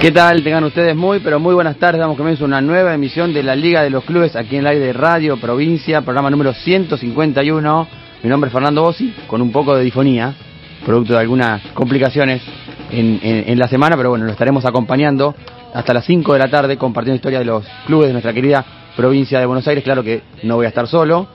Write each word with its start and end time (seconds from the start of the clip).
¿Qué 0.00 0.12
tal? 0.12 0.42
Tengan 0.42 0.64
ustedes 0.64 0.96
muy, 0.96 1.18
pero 1.18 1.38
muy 1.38 1.52
buenas 1.52 1.76
tardes. 1.76 2.00
Damos 2.00 2.16
comienzo 2.16 2.44
a 2.44 2.46
una 2.46 2.62
nueva 2.62 2.94
emisión 2.94 3.34
de 3.34 3.42
la 3.42 3.54
Liga 3.54 3.82
de 3.82 3.90
los 3.90 4.02
Clubes 4.04 4.34
aquí 4.34 4.56
en 4.56 4.62
el 4.62 4.68
aire 4.68 4.86
de 4.86 4.92
Radio 4.94 5.36
Provincia, 5.38 6.00
programa 6.00 6.30
número 6.30 6.54
151. 6.54 7.88
Mi 8.22 8.30
nombre 8.30 8.48
es 8.48 8.52
Fernando 8.54 8.80
Bossi, 8.80 9.14
con 9.26 9.42
un 9.42 9.52
poco 9.52 9.76
de 9.76 9.84
difonía, 9.84 10.34
producto 10.86 11.12
de 11.12 11.18
algunas 11.18 11.60
complicaciones 11.74 12.40
en, 12.90 13.58
la 13.58 13.68
semana, 13.68 13.94
pero 13.94 14.08
bueno, 14.08 14.24
lo 14.24 14.32
estaremos 14.32 14.64
acompañando 14.64 15.34
hasta 15.74 15.92
las 15.92 16.06
5 16.06 16.32
de 16.32 16.38
la 16.38 16.48
tarde 16.48 16.78
compartiendo 16.78 17.16
historia 17.16 17.40
de 17.40 17.44
los 17.44 17.66
clubes 17.84 18.06
de 18.06 18.12
nuestra 18.12 18.32
querida 18.32 18.64
provincia 18.96 19.38
de 19.38 19.44
Buenos 19.44 19.68
Aires. 19.68 19.84
Claro 19.84 20.02
que 20.02 20.22
no 20.44 20.56
voy 20.56 20.64
a 20.64 20.70
estar 20.70 20.88
solo, 20.88 21.28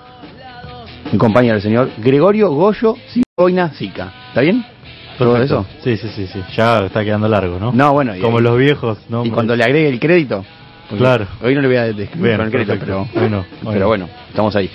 en 1.12 1.20
compañía 1.20 1.54
del 1.54 1.62
señor 1.62 1.92
Gregorio 2.00 2.50
Goyo 2.50 2.96
Ciboina 3.14 3.74
Sica. 3.74 4.12
¿Está 4.30 4.42
bien? 4.42 4.75
¿Todo 5.18 5.38
eso? 5.42 5.66
Sí, 5.84 5.98
sí, 5.98 6.09
sí, 6.16 6.28
sí. 6.28 6.42
Ya 6.56 6.86
está 6.86 7.03
quedando 7.03 7.28
largo, 7.28 7.59
¿no? 7.59 7.72
No, 7.72 7.94
bueno, 7.94 8.16
y- 8.16 8.20
Como 8.20 8.40
los 8.40 8.58
viejos, 8.58 8.98
¿no? 9.09 9.26
Y 9.26 9.30
cuando 9.30 9.56
le 9.56 9.64
agregue 9.64 9.90
el 9.90 10.00
crédito. 10.00 10.44
Claro. 10.98 11.26
Hoy 11.44 11.56
no 11.56 11.62
le 11.62 11.68
voy 11.68 11.78
a 11.78 11.84
describir 11.94 12.38
con 12.38 12.46
el 12.46 12.52
crédito, 12.52 12.76
pero, 12.80 13.08
Hoy 13.16 13.30
no, 13.30 13.40
hoy 13.40 13.46
pero 13.66 13.80
no. 13.80 13.88
bueno, 13.88 14.09
estamos 14.30 14.56
ahí. 14.56 14.70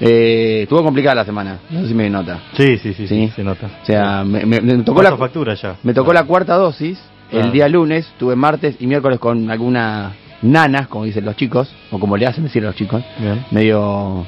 Eh, 0.00 0.60
estuvo 0.62 0.82
complicada 0.82 1.16
la 1.16 1.24
semana, 1.24 1.58
no 1.70 1.82
sé 1.82 1.88
si 1.88 1.94
me 1.94 2.08
nota. 2.10 2.40
Sí, 2.56 2.78
sí, 2.78 2.94
sí, 2.94 3.06
Sí. 3.06 3.30
se 3.36 3.44
nota. 3.44 3.66
O 3.82 3.86
sea, 3.86 4.24
me, 4.24 4.44
me- 4.46 4.60
me 4.60 4.78
tocó, 4.82 5.02
la, 5.02 5.16
factura 5.16 5.54
ya. 5.54 5.76
me 5.82 5.92
tocó 5.94 6.12
la 6.12 6.24
cuarta 6.24 6.54
dosis 6.56 6.98
el 7.30 7.52
día 7.52 7.68
lunes, 7.68 8.12
tuve 8.18 8.34
martes 8.36 8.76
y 8.80 8.86
miércoles 8.86 9.18
con 9.18 9.50
algunas 9.50 10.12
nanas, 10.42 10.88
como 10.88 11.04
dicen 11.04 11.24
los 11.24 11.36
chicos, 11.36 11.72
o 11.90 11.98
como 12.00 12.16
le 12.16 12.26
hacen 12.26 12.44
decir 12.44 12.62
a 12.64 12.68
los 12.68 12.74
chicos, 12.76 13.02
Bien. 13.18 13.44
medio 13.50 14.26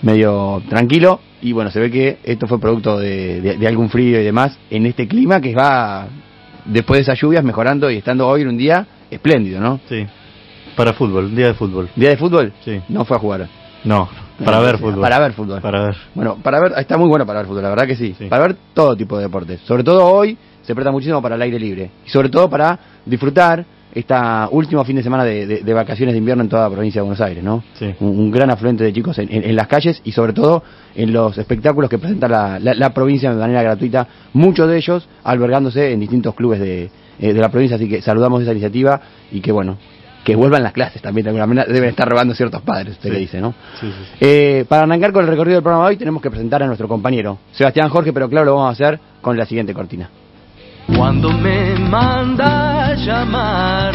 medio 0.00 0.62
tranquilo 0.68 1.20
y 1.42 1.52
bueno, 1.52 1.70
se 1.70 1.80
ve 1.80 1.90
que 1.90 2.18
esto 2.24 2.46
fue 2.46 2.58
producto 2.60 2.98
de, 2.98 3.40
de- 3.40 3.56
de 3.58 3.68
algún 3.68 3.90
frío 3.90 4.20
y 4.20 4.24
demás 4.24 4.56
en 4.70 4.86
este 4.86 5.06
clima 5.08 5.40
que 5.40 5.54
va 5.54 6.06
después 6.64 6.98
de 6.98 7.02
esas 7.02 7.20
lluvias 7.20 7.44
mejorando 7.44 7.90
y 7.90 7.96
estando 7.98 8.26
hoy 8.28 8.42
en 8.42 8.48
un 8.48 8.56
día 8.56 8.86
espléndido, 9.10 9.60
¿no? 9.60 9.80
Sí. 9.88 10.06
Para 10.76 10.92
fútbol, 10.94 11.26
un 11.26 11.34
día 11.36 11.48
de 11.48 11.54
fútbol. 11.54 11.88
¿Día 11.96 12.10
de 12.10 12.16
fútbol? 12.16 12.52
Sí. 12.64 12.80
No 12.88 13.04
fue 13.04 13.16
a 13.16 13.20
jugar. 13.20 13.48
No, 13.84 14.08
para 14.44 14.60
ver 14.60 14.78
fútbol. 14.78 15.00
Para 15.00 15.18
ver 15.18 15.32
fútbol. 15.32 15.60
Para 15.60 15.82
ver. 15.86 15.96
Bueno, 16.14 16.38
para 16.42 16.60
ver, 16.60 16.72
está 16.78 16.96
muy 16.96 17.08
bueno 17.08 17.26
para 17.26 17.40
ver 17.40 17.48
fútbol, 17.48 17.62
la 17.64 17.68
verdad 17.70 17.86
que 17.86 17.96
sí. 17.96 18.14
Sí. 18.18 18.26
Para 18.26 18.46
ver 18.46 18.56
todo 18.72 18.96
tipo 18.96 19.16
de 19.18 19.24
deportes. 19.24 19.60
Sobre 19.62 19.82
todo 19.84 20.06
hoy 20.06 20.38
se 20.62 20.74
presta 20.74 20.92
muchísimo 20.92 21.20
para 21.20 21.34
el 21.34 21.42
aire 21.42 21.58
libre. 21.58 21.90
Y 22.06 22.10
sobre 22.10 22.28
todo 22.28 22.48
para 22.48 22.78
disfrutar 23.04 23.64
esta 23.94 24.48
último 24.50 24.84
fin 24.84 24.96
de 24.96 25.02
semana 25.02 25.24
de, 25.24 25.46
de- 25.46 25.60
de 25.60 25.74
vacaciones 25.74 26.14
de 26.14 26.18
invierno 26.18 26.42
en 26.42 26.48
toda 26.48 26.68
la 26.68 26.74
provincia 26.74 27.00
de 27.00 27.02
Buenos 27.06 27.20
Aires, 27.20 27.42
¿no? 27.44 27.62
Sí. 27.74 27.94
Un, 28.00 28.18
un 28.18 28.30
gran 28.30 28.50
afluente 28.50 28.84
de 28.84 28.92
chicos 28.92 29.18
en, 29.18 29.32
en- 29.32 29.44
en 29.44 29.56
las 29.56 29.66
calles 29.66 30.00
y 30.04 30.12
sobre 30.12 30.32
todo 30.32 30.62
en 30.94 31.12
los 31.12 31.36
espectáculos 31.38 31.90
que 31.90 31.98
presenta 31.98 32.28
la, 32.28 32.58
la- 32.58 32.74
la 32.74 32.90
provincia 32.94 33.30
de 33.30 33.36
manera 33.36 33.62
gratuita, 33.62 34.06
muchos 34.32 34.68
de 34.68 34.76
ellos 34.78 35.08
albergándose 35.24 35.92
en 35.92 36.00
distintos 36.00 36.34
clubes 36.34 36.60
de, 36.60 36.90
eh, 37.18 37.32
de 37.32 37.40
la 37.40 37.50
provincia, 37.50 37.76
así 37.76 37.88
que 37.88 38.00
saludamos 38.02 38.42
esa 38.42 38.52
iniciativa 38.52 39.00
y 39.30 39.40
que 39.40 39.52
bueno, 39.52 39.76
que 40.24 40.36
vuelvan 40.36 40.62
las 40.62 40.72
clases 40.72 41.02
también 41.02 41.24
de 41.24 41.30
alguna 41.30 41.46
manera, 41.46 41.66
deben 41.72 41.90
estar 41.90 42.08
robando 42.08 42.32
ciertos 42.34 42.62
padres, 42.62 42.92
usted 42.92 43.08
Sí. 43.08 43.14
le 43.14 43.18
dice, 43.20 43.40
¿no? 43.40 43.54
Sí, 43.80 43.86
sí, 43.88 43.92
sí. 43.92 44.16
Eh, 44.20 44.64
para 44.68 44.84
arrancar 44.84 45.12
con 45.12 45.22
el 45.24 45.28
recorrido 45.30 45.56
del 45.56 45.62
programa 45.64 45.84
de 45.86 45.90
hoy 45.90 45.96
tenemos 45.96 46.22
que 46.22 46.30
presentar 46.30 46.62
a 46.62 46.66
nuestro 46.66 46.86
compañero 46.88 47.38
Sebastián 47.52 47.88
Jorge, 47.88 48.12
pero 48.12 48.28
claro, 48.30 48.46
lo 48.46 48.54
vamos 48.54 48.68
a 48.70 48.72
hacer 48.72 49.00
con 49.20 49.36
la 49.36 49.44
siguiente 49.46 49.74
cortina. 49.74 50.08
Cuando 50.86 51.30
me 51.30 51.74
manda 51.78 52.94
llamar, 52.94 53.94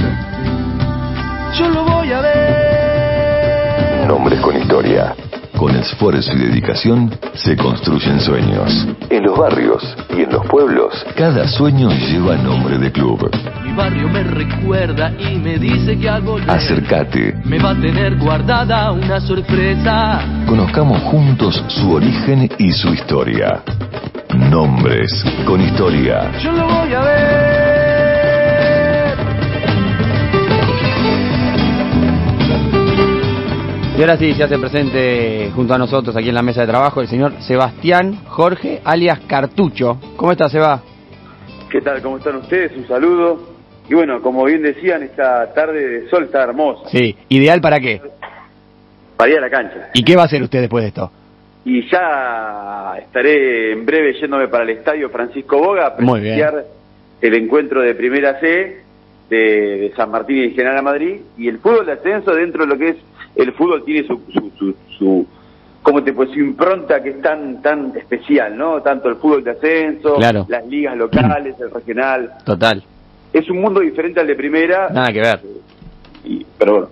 yo 1.58 1.70
lo 1.70 1.84
voy 1.84 2.12
a 2.12 2.22
ver. 2.22 4.08
Nombres 4.08 4.40
con 4.40 4.58
historia. 4.58 5.16
Con 5.58 5.76
esfuerzo 5.76 6.32
y 6.34 6.38
dedicación 6.38 7.12
se 7.34 7.58
construyen 7.58 8.20
sueños. 8.20 8.88
En 9.10 9.24
los 9.24 9.38
barrios 9.38 9.84
y 10.16 10.22
en 10.22 10.32
los 10.32 10.46
pueblos, 10.48 10.94
cada 11.16 11.48
sueño 11.48 11.90
lleva 11.90 12.36
nombre 12.38 12.78
de 12.78 12.92
club. 12.92 13.30
Mi 13.64 13.74
barrio 13.74 14.08
me 14.08 14.24
recuerda 14.24 15.12
y 15.18 15.36
me 15.38 15.58
dice 15.58 15.98
que 15.98 16.10
al 16.10 16.22
volver 16.22 16.50
Acércate. 16.50 17.34
me 17.44 17.58
va 17.58 17.72
a 17.72 17.76
tener 17.76 18.18
guardada 18.18 18.92
una 18.92 19.20
sorpresa. 19.20 20.22
Conozcamos 20.48 21.02
juntos 21.04 21.64
su 21.70 21.92
origen 21.92 22.50
y 22.60 22.72
su 22.72 22.94
historia. 22.94 23.64
Nombres 24.52 25.24
con 25.46 25.60
historia. 25.62 26.32
Yo 26.40 26.52
lo 26.52 26.68
voy 26.68 26.94
a 26.94 27.02
ver. 27.02 27.67
Y 33.98 34.02
ahora 34.02 34.16
sí, 34.16 34.32
se 34.36 34.44
hace 34.44 34.60
presente 34.60 35.50
junto 35.56 35.74
a 35.74 35.78
nosotros 35.80 36.16
aquí 36.16 36.30
en 36.30 36.36
la 36.36 36.44
mesa 36.44 36.62
de 36.62 36.68
trabajo 36.68 37.02
el 37.02 37.08
señor 37.08 37.42
Sebastián 37.42 38.26
Jorge, 38.28 38.80
alias 38.86 39.22
Cartucho. 39.22 39.98
¿Cómo 40.16 40.32
está, 40.32 40.48
Seba? 40.50 40.84
¿Qué 41.72 41.82
tal? 41.82 42.00
¿Cómo 42.04 42.20
están 42.20 42.36
ustedes? 42.36 42.78
Un 42.78 42.88
saludo. 42.88 43.40
Y 43.90 43.96
bueno, 43.96 44.22
como 44.22 44.46
bien 44.46 44.62
decían, 44.62 45.02
esta 45.02 45.52
tarde 45.52 45.88
de 45.88 46.10
sol 46.12 46.26
está 46.26 46.44
hermosa. 46.44 46.88
Sí, 46.92 47.18
¿ideal 47.30 47.60
para 47.60 47.80
qué? 47.80 48.00
Para 49.18 49.32
ir 49.32 49.38
a 49.40 49.42
la 49.42 49.50
cancha. 49.50 49.90
¿Y 49.96 50.04
qué 50.04 50.16
va 50.16 50.22
a 50.22 50.26
hacer 50.26 50.44
usted 50.44 50.60
después 50.62 50.84
de 50.84 50.90
esto? 50.90 51.12
Y 51.66 51.90
ya 51.90 53.00
estaré 53.00 53.72
en 53.72 53.84
breve 53.84 54.14
yéndome 54.22 54.48
para 54.48 54.64
el 54.64 54.70
estadio 54.70 55.10
Francisco 55.10 55.58
Boga 55.58 55.88
a 55.88 55.96
presenciar 55.96 56.66
el 57.20 57.34
encuentro 57.34 57.82
de 57.82 57.96
Primera 57.96 58.40
C 58.40 58.78
de, 59.28 59.38
de 59.38 59.94
San 59.96 60.12
Martín 60.12 60.44
y 60.44 60.52
General 60.52 60.84
Madrid. 60.84 61.22
Y 61.36 61.48
el 61.48 61.58
fútbol 61.58 61.88
de 61.88 61.94
ascenso 61.94 62.36
dentro 62.36 62.62
de 62.62 62.68
lo 62.68 62.78
que 62.78 62.90
es 62.90 62.98
el 63.38 63.52
fútbol 63.54 63.84
tiene 63.86 64.06
su, 64.08 64.20
su, 64.34 64.52
su, 64.58 64.76
su 64.98 65.28
¿cómo 65.84 66.04
te 66.04 66.12
decir? 66.12 66.34
su 66.34 66.40
impronta 66.40 67.02
que 67.02 67.10
es 67.12 67.22
tan, 67.22 67.62
tan 67.62 67.94
especial, 67.96 68.58
¿no? 68.58 68.82
Tanto 68.82 69.08
el 69.10 69.16
fútbol 69.16 69.44
de 69.44 69.52
ascenso, 69.52 70.16
Claro. 70.16 70.46
las 70.50 70.66
ligas 70.68 70.98
locales, 70.98 71.56
el 71.60 71.72
regional. 71.72 72.32
Total, 72.46 72.84
Es 73.34 73.50
un 73.50 73.62
mundo 73.62 73.80
diferente 73.80 74.20
al 74.20 74.28
de 74.28 74.36
primera. 74.36 74.90
nada 74.90 75.12
que 75.14 75.22
ver. 75.22 75.40
y- 76.26 76.46
pero 76.58 76.72
bueno, 76.74 76.88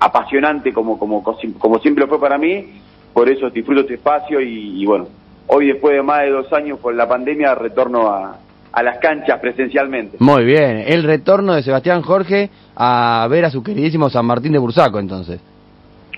apasionante 0.00 0.72
como, 0.72 0.98
como, 0.98 1.22
como 1.22 1.78
siempre 1.78 2.04
lo 2.04 2.08
fue 2.08 2.20
para 2.20 2.36
mí, 2.38 2.66
por 3.12 3.28
eso 3.28 3.48
disfruto 3.50 3.82
este 3.82 3.94
espacio 3.94 4.40
y, 4.40 4.82
y 4.82 4.86
bueno, 4.86 5.06
hoy 5.46 5.66
después 5.68 5.94
de 5.94 6.02
más 6.02 6.22
de 6.22 6.30
dos 6.30 6.52
años 6.52 6.78
por 6.80 6.94
la 6.94 7.08
pandemia 7.08 7.54
retorno 7.54 8.08
a, 8.10 8.36
a 8.72 8.82
las 8.82 8.98
canchas 8.98 9.38
presencialmente. 9.40 10.16
Muy 10.20 10.44
bien, 10.44 10.82
el 10.86 11.02
retorno 11.04 11.54
de 11.54 11.62
Sebastián 11.62 12.02
Jorge 12.02 12.50
a 12.74 13.26
ver 13.30 13.44
a 13.44 13.50
su 13.50 13.62
queridísimo 13.62 14.10
San 14.10 14.26
Martín 14.26 14.52
de 14.52 14.58
Bursaco, 14.58 14.98
entonces. 14.98 15.40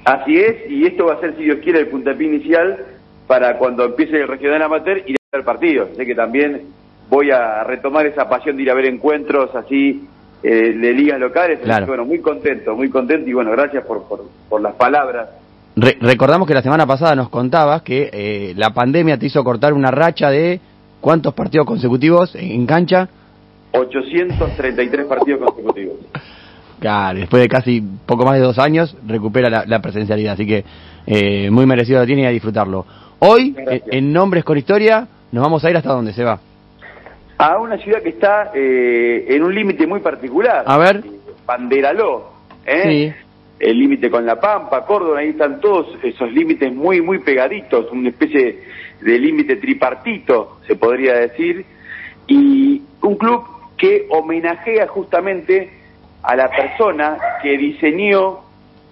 Así 0.04 0.36
es, 0.38 0.70
y 0.70 0.86
esto 0.86 1.06
va 1.06 1.14
a 1.14 1.20
ser, 1.20 1.36
si 1.36 1.44
Dios 1.44 1.58
quiere, 1.62 1.80
el 1.80 1.88
puntapié 1.88 2.26
inicial 2.26 2.78
para 3.26 3.56
cuando 3.56 3.84
empiece 3.84 4.20
el 4.20 4.28
regional 4.28 4.62
amateur 4.62 4.98
ir 5.06 5.16
a 5.16 5.36
ver 5.36 5.40
el 5.40 5.44
partido. 5.44 5.88
Sé 5.96 6.04
que 6.04 6.14
también 6.14 6.62
voy 7.08 7.30
a 7.30 7.64
retomar 7.64 8.06
esa 8.06 8.28
pasión 8.28 8.56
de 8.56 8.62
ir 8.64 8.70
a 8.70 8.74
ver 8.74 8.84
encuentros 8.86 9.54
así 9.54 10.06
eh, 10.42 10.48
de 10.74 10.92
ligas 10.92 11.18
locales. 11.18 11.60
Claro. 11.60 11.86
bueno, 11.86 12.04
muy 12.04 12.20
contento, 12.20 12.74
muy 12.76 12.90
contento 12.90 13.28
y 13.30 13.32
bueno, 13.32 13.50
gracias 13.52 13.84
por, 13.86 14.02
por, 14.06 14.24
por 14.48 14.60
las 14.60 14.74
palabras. 14.74 15.30
Re- 15.76 15.96
recordamos 16.00 16.46
que 16.46 16.54
la 16.54 16.62
semana 16.62 16.86
pasada 16.86 17.14
nos 17.16 17.30
contabas 17.30 17.82
que 17.82 18.10
eh, 18.12 18.52
la 18.56 18.70
pandemia 18.74 19.18
te 19.18 19.26
hizo 19.26 19.42
cortar 19.42 19.72
una 19.72 19.90
racha 19.90 20.28
de 20.30 20.60
cuántos 21.00 21.32
partidos 21.32 21.66
consecutivos 21.66 22.34
en, 22.34 22.50
en 22.50 22.66
cancha. 22.66 23.08
833 23.72 25.06
partidos 25.06 25.40
consecutivos. 25.40 25.96
Claro, 26.80 27.18
después 27.18 27.42
de 27.42 27.48
casi 27.48 27.82
poco 28.06 28.24
más 28.24 28.34
de 28.34 28.40
dos 28.40 28.58
años 28.58 28.96
recupera 29.06 29.48
la, 29.48 29.64
la 29.66 29.80
presencialidad, 29.80 30.34
así 30.34 30.46
que 30.46 30.64
eh, 31.06 31.50
muy 31.50 31.66
merecido 31.66 32.00
lo 32.00 32.06
tiene 32.06 32.22
y 32.22 32.26
a 32.26 32.30
disfrutarlo. 32.30 32.86
Hoy, 33.18 33.52
Gracias. 33.52 33.82
en, 33.90 34.12
Nombres 34.12 34.44
con 34.44 34.58
Historia, 34.58 35.06
nos 35.32 35.42
vamos 35.42 35.64
a 35.64 35.70
ir 35.70 35.76
hasta 35.76 35.92
donde 35.92 36.12
se 36.12 36.24
va. 36.24 36.40
A 37.38 37.58
una 37.58 37.76
ciudad 37.78 38.02
que 38.02 38.10
está 38.10 38.52
eh, 38.54 39.26
en 39.28 39.42
un 39.42 39.54
límite 39.54 39.86
muy 39.86 40.00
particular. 40.00 40.64
A 40.66 40.78
ver. 40.78 41.02
Banderaló. 41.46 42.30
¿eh? 42.64 42.82
Sí. 43.12 43.20
El 43.58 43.78
límite 43.78 44.10
con 44.10 44.26
La 44.26 44.40
Pampa, 44.40 44.84
Córdoba, 44.84 45.20
ahí 45.20 45.30
están 45.30 45.60
todos 45.60 45.86
esos 46.02 46.30
límites 46.32 46.72
muy, 46.72 47.00
muy 47.00 47.18
pegaditos, 47.20 47.90
una 47.92 48.10
especie 48.10 48.60
de 49.00 49.18
límite 49.18 49.56
tripartito, 49.56 50.58
se 50.66 50.76
podría 50.76 51.14
decir. 51.14 51.64
Y 52.26 52.82
un 53.02 53.16
club 53.16 53.44
que 53.76 54.06
homenajea 54.10 54.86
justamente 54.88 55.70
a 56.24 56.36
la 56.36 56.48
persona 56.48 57.18
que 57.42 57.56
diseñó 57.56 58.40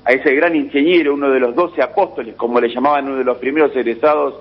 a 0.04 0.12
ese 0.12 0.34
gran 0.34 0.54
ingeniero, 0.54 1.14
uno 1.14 1.30
de 1.30 1.40
los 1.40 1.54
doce 1.54 1.80
apóstoles, 1.80 2.34
como 2.36 2.60
le 2.60 2.68
llamaban 2.68 3.06
uno 3.06 3.16
de 3.16 3.24
los 3.24 3.38
primeros 3.38 3.74
egresados 3.74 4.34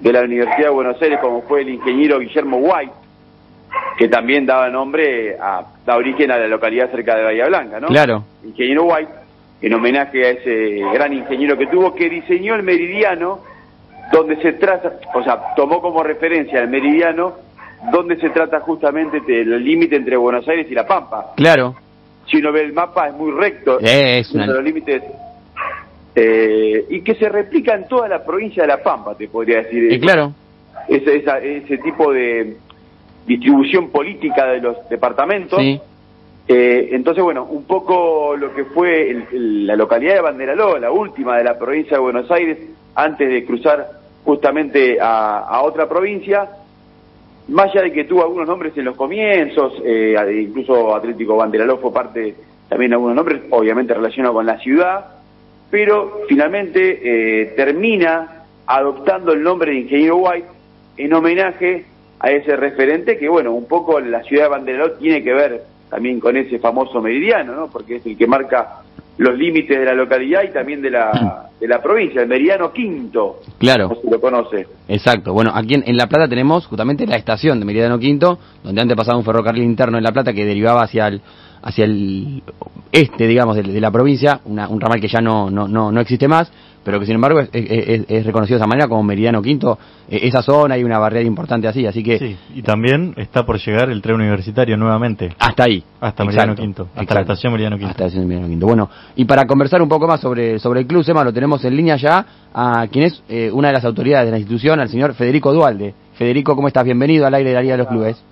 de 0.00 0.12
la 0.12 0.22
Universidad 0.22 0.68
de 0.68 0.74
Buenos 0.74 1.00
Aires, 1.00 1.20
como 1.20 1.42
fue 1.42 1.62
el 1.62 1.70
ingeniero 1.70 2.18
Guillermo 2.18 2.58
White, 2.58 2.92
que 3.96 4.08
también 4.08 4.44
daba 4.44 4.68
nombre 4.68 5.36
a, 5.40 5.64
da 5.86 5.96
origen 5.96 6.30
a 6.32 6.36
la 6.36 6.48
localidad 6.48 6.90
cerca 6.90 7.16
de 7.16 7.22
Bahía 7.22 7.46
Blanca, 7.46 7.80
¿no? 7.80 7.86
Claro. 7.88 8.24
Ingeniero 8.44 8.84
White, 8.84 9.12
en 9.62 9.74
homenaje 9.74 10.26
a 10.26 10.30
ese 10.30 10.80
gran 10.92 11.12
ingeniero 11.12 11.56
que 11.56 11.68
tuvo, 11.68 11.94
que 11.94 12.10
diseñó 12.10 12.56
el 12.56 12.62
meridiano, 12.62 13.38
donde 14.12 14.36
se 14.42 14.54
trata, 14.54 14.94
o 15.14 15.22
sea, 15.22 15.54
tomó 15.56 15.80
como 15.80 16.02
referencia 16.02 16.60
el 16.60 16.68
meridiano, 16.68 17.34
donde 17.90 18.16
se 18.16 18.30
trata 18.30 18.60
justamente 18.60 19.20
del 19.20 19.62
límite 19.62 19.96
entre 19.96 20.16
Buenos 20.16 20.46
Aires 20.48 20.66
y 20.70 20.74
La 20.74 20.86
Pampa. 20.86 21.32
Claro. 21.36 21.76
Si 22.30 22.38
uno 22.38 22.52
ve 22.52 22.62
el 22.62 22.72
mapa 22.72 23.08
es 23.08 23.14
muy 23.14 23.32
recto, 23.32 23.78
es 23.80 24.30
uno 24.32 24.44
una- 24.44 24.52
de 24.52 24.58
los 24.58 24.64
límites, 24.64 25.02
eh, 26.14 26.84
y 26.90 27.00
que 27.02 27.14
se 27.16 27.28
replica 27.28 27.74
en 27.74 27.88
toda 27.88 28.08
la 28.08 28.24
provincia 28.24 28.62
de 28.62 28.68
La 28.68 28.82
Pampa, 28.82 29.14
te 29.16 29.28
podría 29.28 29.58
decir. 29.62 29.92
Eh, 29.92 30.00
claro. 30.00 30.32
ese, 30.88 31.16
esa- 31.16 31.38
ese 31.38 31.78
tipo 31.78 32.12
de 32.12 32.56
distribución 33.26 33.88
política 33.88 34.46
de 34.46 34.60
los 34.60 34.88
departamentos 34.90 35.58
Sí. 35.58 35.80
Eh, 36.46 36.90
entonces, 36.92 37.24
bueno, 37.24 37.44
un 37.44 37.64
poco 37.64 38.36
lo 38.36 38.54
que 38.54 38.66
fue 38.66 39.10
el- 39.10 39.24
el- 39.32 39.66
la 39.66 39.76
localidad 39.76 40.16
de 40.16 40.20
Banderaló, 40.20 40.76
la 40.78 40.90
última 40.90 41.38
de 41.38 41.44
la 41.44 41.58
provincia 41.58 41.96
de 41.96 42.02
Buenos 42.02 42.30
Aires, 42.30 42.58
antes 42.94 43.30
de 43.30 43.46
cruzar 43.46 43.88
justamente 44.24 44.98
a, 45.00 45.38
a 45.38 45.62
otra 45.62 45.88
provincia, 45.88 46.46
más 47.48 47.70
allá 47.70 47.82
de 47.82 47.92
que 47.92 48.04
tuvo 48.04 48.22
algunos 48.22 48.46
nombres 48.46 48.76
en 48.76 48.86
los 48.86 48.96
comienzos, 48.96 49.74
eh, 49.84 50.16
incluso 50.42 50.94
Atlético 50.94 51.36
Banderaló 51.36 51.78
fue 51.78 51.92
parte 51.92 52.34
también 52.68 52.90
de 52.90 52.94
algunos 52.94 53.16
nombres, 53.16 53.42
obviamente 53.50 53.92
relacionados 53.94 54.36
con 54.36 54.46
la 54.46 54.58
ciudad, 54.58 55.06
pero 55.70 56.22
finalmente 56.28 57.00
eh, 57.42 57.46
termina 57.56 58.44
adoptando 58.66 59.32
el 59.32 59.42
nombre 59.42 59.72
de 59.72 59.80
Ingeniero 59.80 60.16
White 60.16 60.48
en 60.96 61.12
homenaje 61.12 61.84
a 62.20 62.30
ese 62.30 62.56
referente 62.56 63.18
que, 63.18 63.28
bueno, 63.28 63.52
un 63.52 63.66
poco 63.66 64.00
la 64.00 64.22
ciudad 64.22 64.44
de 64.44 64.48
Banderaló 64.48 64.92
tiene 64.92 65.22
que 65.22 65.34
ver 65.34 65.62
también 65.90 66.20
con 66.20 66.36
ese 66.36 66.58
famoso 66.58 67.02
meridiano, 67.02 67.54
¿no? 67.54 67.68
Porque 67.68 67.96
es 67.96 68.06
el 68.06 68.16
que 68.16 68.26
marca 68.26 68.80
los 69.18 69.38
límites 69.38 69.78
de 69.78 69.84
la 69.84 69.94
localidad 69.94 70.42
y 70.42 70.52
también 70.52 70.82
de 70.82 70.90
la, 70.90 71.48
de 71.60 71.68
la 71.68 71.80
provincia, 71.80 72.22
el 72.22 72.28
meridiano 72.28 72.72
quinto, 72.72 73.40
Claro. 73.58 73.88
no 73.88 73.94
se 73.94 74.10
lo 74.10 74.20
conoce. 74.20 74.66
Exacto. 74.88 75.32
Bueno, 75.32 75.52
aquí 75.54 75.74
en, 75.74 75.84
en 75.86 75.96
La 75.96 76.08
Plata 76.08 76.28
tenemos 76.28 76.66
justamente 76.66 77.06
la 77.06 77.16
estación 77.16 77.60
de 77.60 77.64
Meridiano 77.66 77.98
Quinto, 77.98 78.38
donde 78.64 78.82
antes 78.82 78.96
pasaba 78.96 79.16
un 79.18 79.24
ferrocarril 79.24 79.62
interno 79.64 79.96
en 79.98 80.04
La 80.04 80.12
Plata 80.12 80.32
que 80.32 80.44
derivaba 80.44 80.82
hacia 80.82 81.06
el 81.08 81.20
hacia 81.64 81.84
el 81.86 82.42
este, 82.92 83.26
digamos, 83.26 83.56
de, 83.56 83.62
de 83.64 83.80
la 83.80 83.90
provincia, 83.90 84.40
una- 84.44 84.68
un 84.68 84.80
ramal 84.80 85.00
que 85.00 85.08
ya 85.08 85.20
no, 85.20 85.50
no, 85.50 85.66
no, 85.66 85.90
no 85.90 86.00
existe 86.00 86.28
más, 86.28 86.52
pero 86.84 87.00
que 87.00 87.06
sin 87.06 87.16
embargo 87.16 87.40
es, 87.40 87.48
es- 87.52 87.88
es- 87.88 88.04
es 88.08 88.26
reconocido 88.26 88.56
de 88.56 88.60
esa 88.62 88.68
manera 88.68 88.86
como 88.86 89.02
Meridiano 89.02 89.42
Quinto. 89.42 89.78
Eh, 90.08 90.20
esa 90.24 90.42
zona 90.42 90.74
hay 90.74 90.84
una 90.84 90.98
barrera 90.98 91.26
importante 91.26 91.66
así, 91.66 91.84
así 91.86 92.04
que 92.04 92.18
Sí, 92.18 92.36
y 92.54 92.62
también 92.62 93.14
está 93.16 93.44
por 93.44 93.58
llegar 93.58 93.90
el 93.90 94.00
tren 94.02 94.16
universitario 94.16 94.76
nuevamente. 94.76 95.30
hasta 95.38 95.64
ahí. 95.64 95.82
Hasta 96.00 96.22
Meridiano 96.24 96.54
Quinto, 96.54 96.88
hasta 96.94 97.14
la 97.14 97.20
estación 97.22 97.52
Meridiano 97.52 97.76
Quinto. 97.78 97.90
Hasta 97.90 98.02
la 98.02 98.06
estación 98.08 98.28
Meridiano 98.28 98.50
Quinto. 98.50 98.66
Bueno, 98.66 98.90
y 99.16 99.24
para 99.24 99.44
conversar 99.46 99.82
un 99.82 99.88
poco 99.88 100.06
más 100.06 100.20
sobre, 100.20 100.58
sobre 100.60 100.80
el 100.80 100.86
club, 100.86 101.02
Sema, 101.02 101.24
lo 101.24 101.32
tenemos 101.32 101.64
en 101.64 101.74
línea 101.74 101.96
ya 101.96 102.24
a 102.52 102.86
quien 102.92 103.06
es 103.06 103.22
eh, 103.28 103.50
una 103.52 103.68
de 103.68 103.74
las 103.74 103.84
autoridades 103.86 104.26
de 104.26 104.30
la 104.32 104.38
institución, 104.38 104.78
al 104.78 104.88
señor 104.90 105.14
Federico 105.14 105.52
Dualde. 105.52 105.94
Federico, 106.14 106.54
¿cómo 106.54 106.68
estás? 106.68 106.84
Bienvenido 106.84 107.26
al 107.26 107.34
aire 107.34 107.48
de 107.50 107.54
la 107.56 107.62
Liga 107.62 107.72
de 107.74 107.78
los 107.78 107.88
Clubes. 107.88 108.22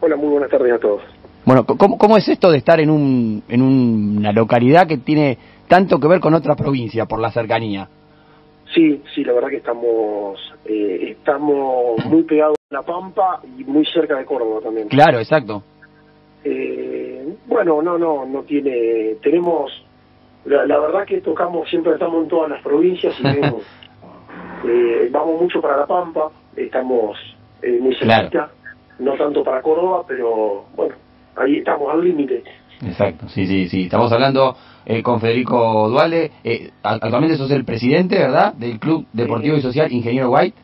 Hola, 0.00 0.16
muy 0.16 0.28
buenas 0.28 0.50
tardes 0.50 0.72
a 0.74 0.78
todos. 0.78 1.00
Bueno, 1.44 1.64
¿cómo, 1.66 1.98
cómo 1.98 2.16
es 2.16 2.26
esto 2.28 2.50
de 2.50 2.58
estar 2.58 2.80
en, 2.80 2.90
un, 2.90 3.42
en 3.48 3.62
una 3.62 4.32
localidad 4.32 4.86
que 4.86 4.98
tiene 4.98 5.36
tanto 5.68 5.98
que 6.00 6.08
ver 6.08 6.20
con 6.20 6.34
otra 6.34 6.54
provincia 6.54 7.06
por 7.06 7.20
la 7.20 7.30
cercanía? 7.30 7.88
Sí, 8.74 9.02
sí, 9.14 9.22
la 9.24 9.32
verdad 9.34 9.48
que 9.50 9.58
estamos 9.58 10.40
eh, 10.64 11.16
estamos 11.18 12.04
muy 12.06 12.22
pegados 12.22 12.56
a 12.70 12.74
La 12.74 12.82
Pampa 12.82 13.40
y 13.58 13.64
muy 13.64 13.84
cerca 13.86 14.16
de 14.16 14.24
Córdoba 14.24 14.60
también. 14.62 14.88
Claro, 14.88 15.18
exacto. 15.18 15.62
Eh, 16.44 17.36
bueno, 17.46 17.80
no, 17.82 17.98
no, 17.98 18.24
no 18.26 18.42
tiene, 18.42 19.16
tenemos, 19.22 19.70
la, 20.46 20.66
la 20.66 20.78
verdad 20.78 21.04
que 21.06 21.20
tocamos, 21.20 21.68
siempre 21.68 21.92
estamos 21.92 22.22
en 22.22 22.28
todas 22.28 22.50
las 22.50 22.62
provincias 22.62 23.14
y 23.20 23.22
vemos, 23.40 23.62
eh, 24.66 25.08
vamos 25.10 25.40
mucho 25.40 25.60
para 25.60 25.76
La 25.78 25.86
Pampa, 25.86 26.30
estamos 26.56 27.16
eh, 27.62 27.78
muy 27.80 27.94
Claro. 27.96 28.22
cerquita, 28.30 28.50
no 28.98 29.12
tanto 29.14 29.44
para 29.44 29.62
Córdoba, 29.62 30.04
pero 30.06 30.64
bueno, 30.74 30.94
ahí 31.36 31.58
estamos 31.58 31.92
al 31.92 32.04
límite. 32.04 32.42
Exacto, 32.84 33.28
sí, 33.28 33.46
sí, 33.46 33.68
sí. 33.68 33.82
Estamos 33.84 34.12
hablando 34.12 34.56
eh, 34.84 35.02
con 35.02 35.20
Federico 35.20 35.88
Dualde. 35.88 36.30
Eh, 36.42 36.70
actualmente 36.82 37.36
sos 37.36 37.50
el 37.50 37.64
presidente, 37.64 38.18
¿verdad? 38.18 38.54
Del 38.54 38.78
Club 38.78 39.06
Deportivo 39.12 39.56
y 39.56 39.62
Social 39.62 39.90
Ingeniero 39.92 40.30
White. 40.30 40.56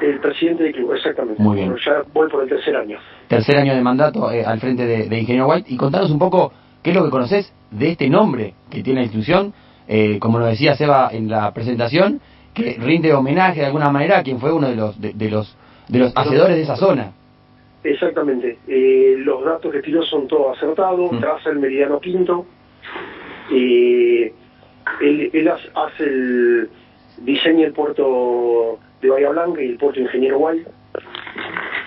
El 0.00 0.18
presidente 0.20 0.62
del 0.62 0.72
club, 0.72 0.94
exactamente. 0.94 1.42
Muy 1.42 1.56
bien. 1.56 1.68
Bueno, 1.68 1.82
ya 1.84 2.02
voy 2.14 2.30
por 2.30 2.42
el 2.42 2.48
tercer 2.48 2.74
año. 2.74 2.96
tercer 3.28 3.58
año 3.58 3.74
de 3.74 3.82
mandato 3.82 4.32
eh, 4.32 4.44
al 4.44 4.58
frente 4.58 4.86
de, 4.86 5.08
de 5.08 5.18
Ingeniero 5.18 5.46
White 5.48 5.70
y 5.70 5.76
contanos 5.76 6.10
un 6.10 6.18
poco 6.18 6.52
qué 6.82 6.90
es 6.90 6.96
lo 6.96 7.04
que 7.04 7.10
conoces 7.10 7.52
de 7.70 7.90
este 7.90 8.08
nombre 8.08 8.54
que 8.70 8.82
tiene 8.82 9.00
la 9.00 9.04
institución, 9.04 9.52
eh, 9.86 10.18
como 10.18 10.38
lo 10.38 10.46
decía 10.46 10.74
Seba 10.74 11.10
en 11.12 11.28
la 11.28 11.52
presentación, 11.52 12.20
que 12.54 12.78
rinde 12.80 13.12
homenaje 13.12 13.60
de 13.60 13.66
alguna 13.66 13.90
manera 13.90 14.18
a 14.18 14.22
quien 14.22 14.40
fue 14.40 14.52
uno 14.52 14.68
de 14.68 14.76
los 14.76 14.98
de, 14.98 15.12
de 15.12 15.30
los 15.30 15.54
de 15.88 15.98
los 15.98 16.12
hacedores 16.16 16.56
de 16.56 16.62
esa 16.62 16.76
zona. 16.76 17.12
Exactamente. 17.82 18.58
Eh, 18.68 19.14
los 19.18 19.44
datos 19.44 19.72
que 19.72 19.80
tiró 19.80 20.02
son 20.02 20.28
todos 20.28 20.56
acertados. 20.56 21.12
Mm. 21.12 21.20
Traza 21.20 21.50
el 21.50 21.58
meridiano 21.58 22.00
quinto. 22.00 22.46
Eh, 23.52 24.32
él 25.00 25.30
él 25.32 25.48
hace- 25.48 26.04
el 26.04 26.68
diseña 27.18 27.66
el 27.66 27.72
puerto 27.72 28.78
de 29.02 29.10
Bahía 29.10 29.30
Blanca 29.30 29.62
y 29.62 29.68
el 29.70 29.76
puerto 29.76 30.00
Ingeniero 30.00 30.38
Guay. 30.38 30.64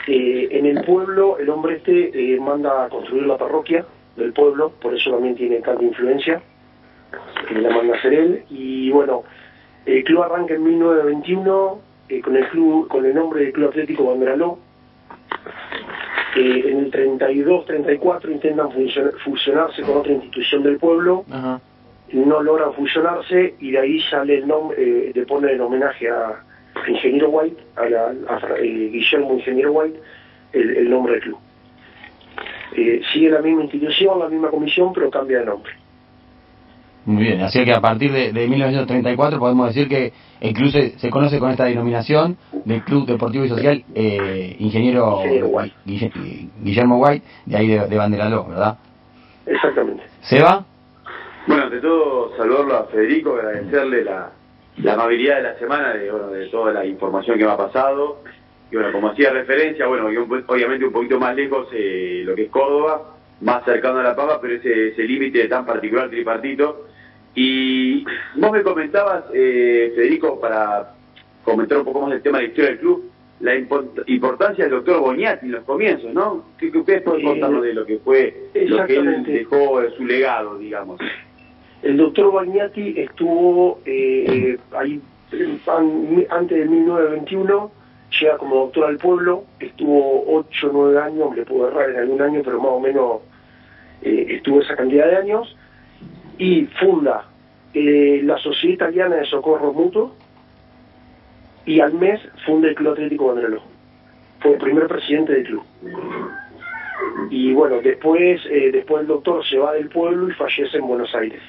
Eh, 0.07 0.47
en 0.51 0.65
el 0.65 0.83
pueblo, 0.83 1.37
el 1.39 1.49
hombre 1.49 1.75
este 1.77 2.33
eh, 2.35 2.39
manda 2.39 2.85
a 2.85 2.89
construir 2.89 3.25
la 3.25 3.37
parroquia 3.37 3.85
del 4.17 4.33
pueblo, 4.33 4.71
por 4.81 4.93
eso 4.93 5.11
también 5.11 5.35
tiene 5.35 5.57
tanta 5.61 5.81
influencia, 5.83 6.41
que 7.47 7.55
la 7.55 7.69
manda 7.69 7.95
a 7.95 7.97
hacer 7.97 8.13
él. 8.13 8.43
Y 8.49 8.91
bueno, 8.91 9.23
el 9.85 10.03
club 10.03 10.23
arranca 10.23 10.53
en 10.55 10.63
1921 10.63 11.79
eh, 12.09 12.21
con 12.21 12.35
el 12.35 12.47
club 12.49 12.87
con 12.89 13.05
el 13.05 13.15
nombre 13.15 13.45
de 13.45 13.51
Club 13.53 13.69
Atlético 13.69 14.05
Banderaló, 14.05 14.59
eh, 16.35 16.63
en 16.67 16.77
el 16.79 16.91
32-34 16.91 18.31
intentan 18.31 18.71
fusiona- 18.71 19.11
fusionarse 19.23 19.81
con 19.83 19.97
otra 19.97 20.13
institución 20.13 20.63
del 20.63 20.77
pueblo, 20.77 21.25
no 22.13 22.41
logran 22.43 22.73
fusionarse 22.73 23.55
y 23.59 23.71
de 23.71 23.79
ahí 23.79 23.99
sale 24.01 24.35
el 24.37 24.47
nombre, 24.47 24.77
eh, 24.79 25.11
le 25.13 25.25
ponen 25.25 25.51
el 25.51 25.61
homenaje 25.61 26.09
a, 26.09 26.43
a 26.75 26.89
Ingeniero 26.89 27.29
White, 27.29 27.61
a, 27.75 27.85
la- 27.89 28.13
a 28.27 28.39
eh, 28.59 28.89
Guillermo 28.91 29.33
Ingeniero 29.33 29.71
White, 29.73 29.99
el, 30.53 30.77
el 30.77 30.89
nombre 30.89 31.13
del 31.13 31.21
club. 31.23 31.37
Eh, 32.75 33.01
sigue 33.11 33.29
la 33.29 33.41
misma 33.41 33.63
institución, 33.63 34.17
la 34.19 34.27
misma 34.29 34.49
comisión, 34.49 34.91
pero 34.93 35.09
cambia 35.11 35.39
de 35.39 35.45
nombre. 35.45 35.73
Muy 37.05 37.23
bien, 37.23 37.41
así 37.41 37.63
que 37.65 37.73
a 37.73 37.81
partir 37.81 38.11
de, 38.13 38.31
de 38.31 38.47
1934 38.47 39.37
podemos 39.37 39.67
decir 39.67 39.89
que 39.89 40.13
el 40.39 40.53
club 40.53 40.71
se, 40.71 40.97
se 40.99 41.09
conoce 41.09 41.37
con 41.37 41.51
esta 41.51 41.65
denominación 41.65 42.37
del 42.63 42.81
Club 42.83 43.05
Deportivo 43.05 43.43
y 43.43 43.49
Social 43.49 43.83
eh, 43.93 44.55
Ingeniero 44.59 45.19
Guillermo 46.63 46.97
White, 46.99 47.25
de 47.45 47.57
ahí 47.57 47.67
de, 47.67 47.87
de 47.87 47.97
Banderaló, 47.97 48.45
¿verdad? 48.45 48.77
Exactamente. 49.45 50.03
Seba, 50.21 50.65
Bueno, 51.45 51.63
ante 51.63 51.81
todo, 51.81 52.35
saludarlo 52.37 52.77
a 52.77 52.83
Federico, 52.85 53.35
agradecerle 53.35 54.05
la, 54.05 54.31
la 54.77 54.93
amabilidad 54.93 55.37
de 55.37 55.43
la 55.43 55.55
semana, 55.55 55.93
de, 55.93 56.09
bueno, 56.09 56.27
de 56.27 56.47
toda 56.47 56.71
la 56.71 56.85
información 56.85 57.37
que 57.37 57.43
me 57.45 57.51
ha 57.51 57.57
pasado. 57.57 58.19
Y 58.71 58.75
bueno, 58.75 58.91
como 58.93 59.09
hacía 59.09 59.29
referencia, 59.31 59.85
bueno, 59.87 60.07
obviamente 60.47 60.85
un 60.85 60.93
poquito 60.93 61.19
más 61.19 61.35
lejos 61.35 61.67
eh, 61.73 62.23
lo 62.25 62.33
que 62.33 62.43
es 62.43 62.49
Córdoba, 62.49 63.12
más 63.41 63.63
cercano 63.65 63.99
a 63.99 64.03
La 64.03 64.15
Pampa, 64.15 64.39
pero 64.41 64.55
ese, 64.55 64.89
ese 64.89 65.03
límite 65.03 65.47
tan 65.47 65.65
particular 65.65 66.09
tripartito. 66.09 66.87
Y 67.35 68.03
vos 68.35 68.51
me 68.51 68.61
comentabas, 68.63 69.25
eh, 69.33 69.91
Federico, 69.95 70.39
para 70.39 70.93
comentar 71.43 71.77
un 71.79 71.85
poco 71.85 72.01
más 72.01 72.13
el 72.13 72.21
tema 72.21 72.37
de 72.37 72.43
la 72.45 72.49
historia 72.49 72.69
del 72.71 72.79
club, 72.79 73.09
la 73.39 73.55
import- 73.55 74.03
importancia 74.07 74.63
del 74.65 74.73
doctor 74.75 74.99
Boñati 75.01 75.47
en 75.47 75.51
los 75.53 75.63
comienzos, 75.63 76.13
¿no? 76.13 76.45
¿Qué, 76.57 76.71
qué 76.71 76.77
ustedes 76.77 77.01
pueden 77.01 77.21
Eh, 77.21 77.25
contarnos 77.25 77.63
de 77.63 77.73
lo 77.73 77.85
que 77.85 77.97
fue, 77.97 78.49
lo 78.53 78.85
que 78.85 78.95
él 78.95 79.23
dejó, 79.25 79.81
su 79.97 80.05
legado, 80.05 80.57
digamos? 80.59 80.99
El 81.81 81.97
doctor 81.97 82.31
Bagnati 82.31 82.93
estuvo 82.97 83.81
eh, 83.85 84.57
ahí 84.77 85.01
an- 85.67 86.25
antes 86.29 86.57
de 86.59 86.65
1921, 86.65 87.71
llega 88.19 88.37
como 88.37 88.55
doctor 88.55 88.85
al 88.85 88.97
pueblo, 88.97 89.45
estuvo 89.59 90.23
8 90.37 90.67
o 90.67 90.71
9 90.73 90.99
años, 90.99 91.35
le 91.35 91.45
puedo 91.45 91.67
errar 91.67 91.89
en 91.89 91.97
algún 91.97 92.21
año, 92.21 92.41
pero 92.43 92.59
más 92.59 92.71
o 92.71 92.79
menos 92.79 93.21
eh, 94.01 94.27
estuvo 94.29 94.61
esa 94.61 94.75
cantidad 94.75 95.07
de 95.07 95.17
años, 95.17 95.55
y 96.37 96.65
funda 96.79 97.25
eh, 97.73 98.21
la 98.23 98.37
Sociedad 98.37 98.73
Italiana 98.73 99.15
de 99.17 99.25
Socorro 99.25 99.73
Mutuo, 99.73 100.15
y 101.65 101.79
al 101.79 101.93
mes 101.93 102.19
funda 102.45 102.67
el 102.67 102.75
Club 102.75 102.93
Atlético 102.93 103.27
Banderaló. 103.27 103.61
Fue 104.39 104.51
el 104.53 104.57
primer 104.57 104.87
presidente 104.87 105.33
del 105.33 105.45
club. 105.45 105.63
Y 107.29 107.53
bueno, 107.53 107.79
después, 107.81 108.41
eh, 108.49 108.71
después 108.71 109.01
el 109.01 109.07
doctor 109.07 109.45
se 109.45 109.57
va 109.57 109.73
del 109.73 109.87
pueblo 109.87 110.29
y 110.29 110.33
fallece 110.33 110.77
en 110.77 110.87
Buenos 110.87 111.15
Aires 111.15 111.41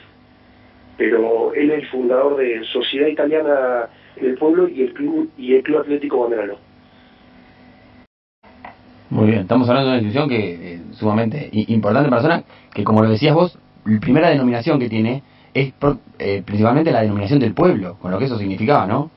pero 0.97 1.53
él 1.55 1.71
es 1.71 1.81
el 1.81 1.89
fundador 1.89 2.37
de 2.37 2.65
Sociedad 2.65 3.09
Italiana 3.09 3.89
del 4.21 4.37
Pueblo 4.37 4.69
y 4.69 4.83
el 4.83 4.93
Club, 4.95 5.31
y 5.37 5.55
el 5.55 5.63
Club 5.63 5.79
Atlético 5.81 6.21
Banderaló. 6.23 6.59
Muy 9.11 9.27
bien, 9.29 9.41
estamos 9.41 9.69
hablando 9.69 9.91
de 9.91 9.99
una 9.99 10.03
institución 10.03 10.29
que 10.29 10.75
es 10.75 10.97
sumamente 10.97 11.49
importante 11.53 12.11
persona, 12.11 12.43
que 12.73 12.83
como 12.85 13.03
lo 13.03 13.11
decías 13.11 13.35
vos, 13.35 13.59
la 13.85 14.01
primera 14.01 14.29
denominación 14.31 14.79
que 14.81 14.89
tiene 14.89 15.23
es 15.53 15.73
pro- 15.73 15.99
eh, 16.19 16.43
principalmente 16.45 16.91
la 16.91 17.03
denominación 17.03 17.39
del 17.39 17.55
pueblo, 17.55 17.97
con 18.01 18.11
lo 18.11 18.19
que 18.19 18.25
eso 18.25 18.39
significaba, 18.39 18.87
¿no? 18.87 19.11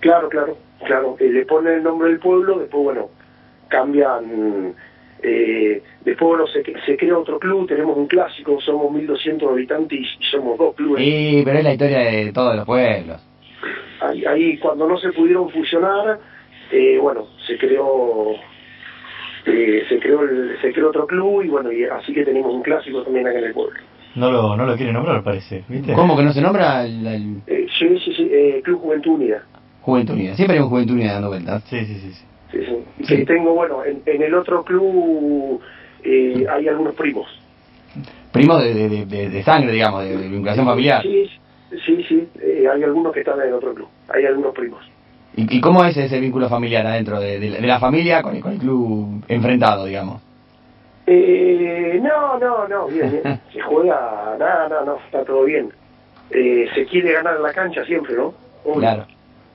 Claro, 0.00 0.28
claro, 0.28 0.56
claro. 0.86 1.16
Eh, 1.20 1.28
le 1.30 1.44
ponen 1.44 1.74
el 1.74 1.82
nombre 1.84 2.08
del 2.08 2.18
pueblo, 2.18 2.58
después, 2.58 2.82
bueno, 2.82 3.08
cambian. 3.68 4.74
Eh, 5.22 5.82
después, 6.04 6.28
bueno, 6.28 6.46
se, 6.46 6.62
se 6.86 6.96
crea 6.96 7.18
otro 7.18 7.38
club, 7.38 7.68
tenemos 7.68 7.96
un 7.96 8.06
clásico, 8.06 8.60
somos 8.60 8.90
1.200 8.92 9.50
habitantes 9.50 9.98
y, 9.98 10.02
y 10.02 10.24
somos 10.30 10.56
dos 10.58 10.74
clubes. 10.74 11.04
Sí, 11.04 11.42
pero 11.44 11.58
es 11.58 11.64
la 11.64 11.72
historia 11.72 11.98
de 11.98 12.32
todos 12.32 12.56
los 12.56 12.64
pueblos. 12.64 13.20
Ahí, 14.00 14.24
ahí, 14.24 14.58
cuando 14.58 14.88
no 14.88 14.98
se 14.98 15.12
pudieron 15.12 15.50
fusionar, 15.50 16.18
eh, 16.72 16.98
bueno, 16.98 17.26
se 17.46 17.58
creó 17.58 18.34
eh, 19.46 19.84
se 19.88 19.98
creó 19.98 20.22
el, 20.22 20.58
se 20.60 20.72
creó 20.72 20.88
otro 20.88 21.06
club 21.06 21.42
y 21.42 21.48
bueno, 21.48 21.72
y 21.72 21.84
así 21.84 22.12
que 22.12 22.24
tenemos 22.24 22.52
un 22.52 22.62
clásico 22.62 23.02
también 23.02 23.26
acá 23.26 23.38
en 23.38 23.44
el 23.46 23.52
pueblo. 23.54 23.78
No 24.14 24.30
lo, 24.30 24.56
no 24.56 24.66
lo 24.66 24.76
quiere 24.76 24.92
nombrar, 24.92 25.22
parece, 25.22 25.64
¿viste? 25.68 25.92
¿Cómo 25.92 26.16
que 26.16 26.24
no 26.24 26.32
se 26.32 26.40
nombra 26.40 26.84
el, 26.84 27.06
el 27.06 27.42
Eh, 27.46 27.66
sí, 27.78 27.98
sí, 28.04 28.12
sí, 28.14 28.28
eh, 28.30 28.60
Club 28.64 28.80
Juventud 28.80 29.12
Unida. 29.12 29.44
Juventud 29.82 30.14
Unida? 30.14 30.34
Siempre 30.34 30.56
hay 30.56 30.62
un 30.62 30.68
Juventud 30.68 30.94
Unida 30.94 31.12
dando 31.14 31.28
vueltas. 31.28 31.62
Sí, 31.64 31.84
sí, 31.84 31.94
sí. 31.94 32.12
sí. 32.12 32.24
Sí, 32.52 32.66
sí. 33.04 33.24
Tengo, 33.24 33.54
bueno, 33.54 33.84
en, 33.84 34.02
en 34.06 34.22
el 34.22 34.34
otro 34.34 34.64
club 34.64 35.60
eh, 36.02 36.46
hay 36.50 36.68
algunos 36.68 36.94
primos. 36.94 37.26
Primos 38.32 38.62
de, 38.62 38.88
de, 39.06 39.28
de- 39.28 39.42
sangre, 39.42 39.72
digamos, 39.72 40.02
de, 40.04 40.16
de 40.16 40.28
vinculación 40.28 40.66
familiar. 40.66 41.02
Sí, 41.02 41.28
sí, 41.84 42.04
sí, 42.08 42.28
eh, 42.40 42.66
hay 42.72 42.82
algunos 42.82 43.12
que 43.12 43.20
están 43.20 43.40
en 43.40 43.48
el 43.48 43.54
otro 43.54 43.74
club, 43.74 43.88
hay 44.08 44.24
algunos 44.24 44.54
primos. 44.54 44.80
¿Y, 45.36 45.56
y 45.58 45.60
cómo 45.60 45.84
es 45.84 45.96
ese 45.96 46.18
vínculo 46.20 46.48
familiar 46.48 46.86
adentro 46.86 47.20
de, 47.20 47.38
de 47.38 47.50
la- 47.50 47.58
de 47.60 47.66
la 47.66 47.78
familia 47.80 48.22
con 48.22 48.34
el, 48.36 48.42
con 48.42 48.52
el 48.52 48.58
club 48.58 49.24
enfrentado, 49.28 49.84
digamos? 49.84 50.22
Eh, 51.06 51.98
no, 52.02 52.38
no, 52.38 52.68
no, 52.68 52.86
bien, 52.88 53.10
bien. 53.10 53.40
Se 53.52 53.60
juega, 53.60 54.36
nada, 54.38 54.68
no, 54.68 54.84
no, 54.84 54.96
está 55.06 55.24
todo 55.24 55.44
bien. 55.44 55.70
Eh, 56.30 56.68
se 56.74 56.84
quiere 56.86 57.12
ganar 57.12 57.36
en 57.36 57.42
la 57.42 57.52
cancha 57.52 57.84
siempre, 57.84 58.14
¿no? 58.14 58.32
Obvio. 58.64 58.78
Claro, 58.80 59.06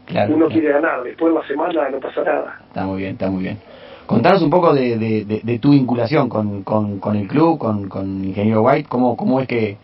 claro. 0.06 0.34
Uno 0.36 0.46
claro. 0.48 0.60
quiere 0.62 0.74
ganar, 0.74 1.04
después 1.04 1.34
de 1.34 1.40
la 1.40 1.48
semana 1.48 1.90
no 1.90 2.00
pasa 2.00 2.24
nada. 2.24 2.60
Está 2.68 2.86
muy 2.86 3.00
bien, 3.00 3.12
está 3.12 3.30
muy 3.30 3.44
bien. 3.44 3.58
Contanos 4.06 4.42
un 4.44 4.50
poco 4.52 4.74
de, 4.74 4.98
de, 4.98 5.26
de- 5.26 5.42
de 5.44 5.60
tu 5.60 5.72
vinculación 5.72 6.30
con, 6.30 6.64
con, 6.64 7.00
con 7.00 7.16
el 7.16 7.28
club, 7.28 7.58
con, 7.58 7.90
con 7.90 8.24
Ingeniero 8.24 8.62
White, 8.62 8.88
cómo, 8.88 9.18
cómo 9.18 9.40
es 9.40 9.48
que, 9.48 9.78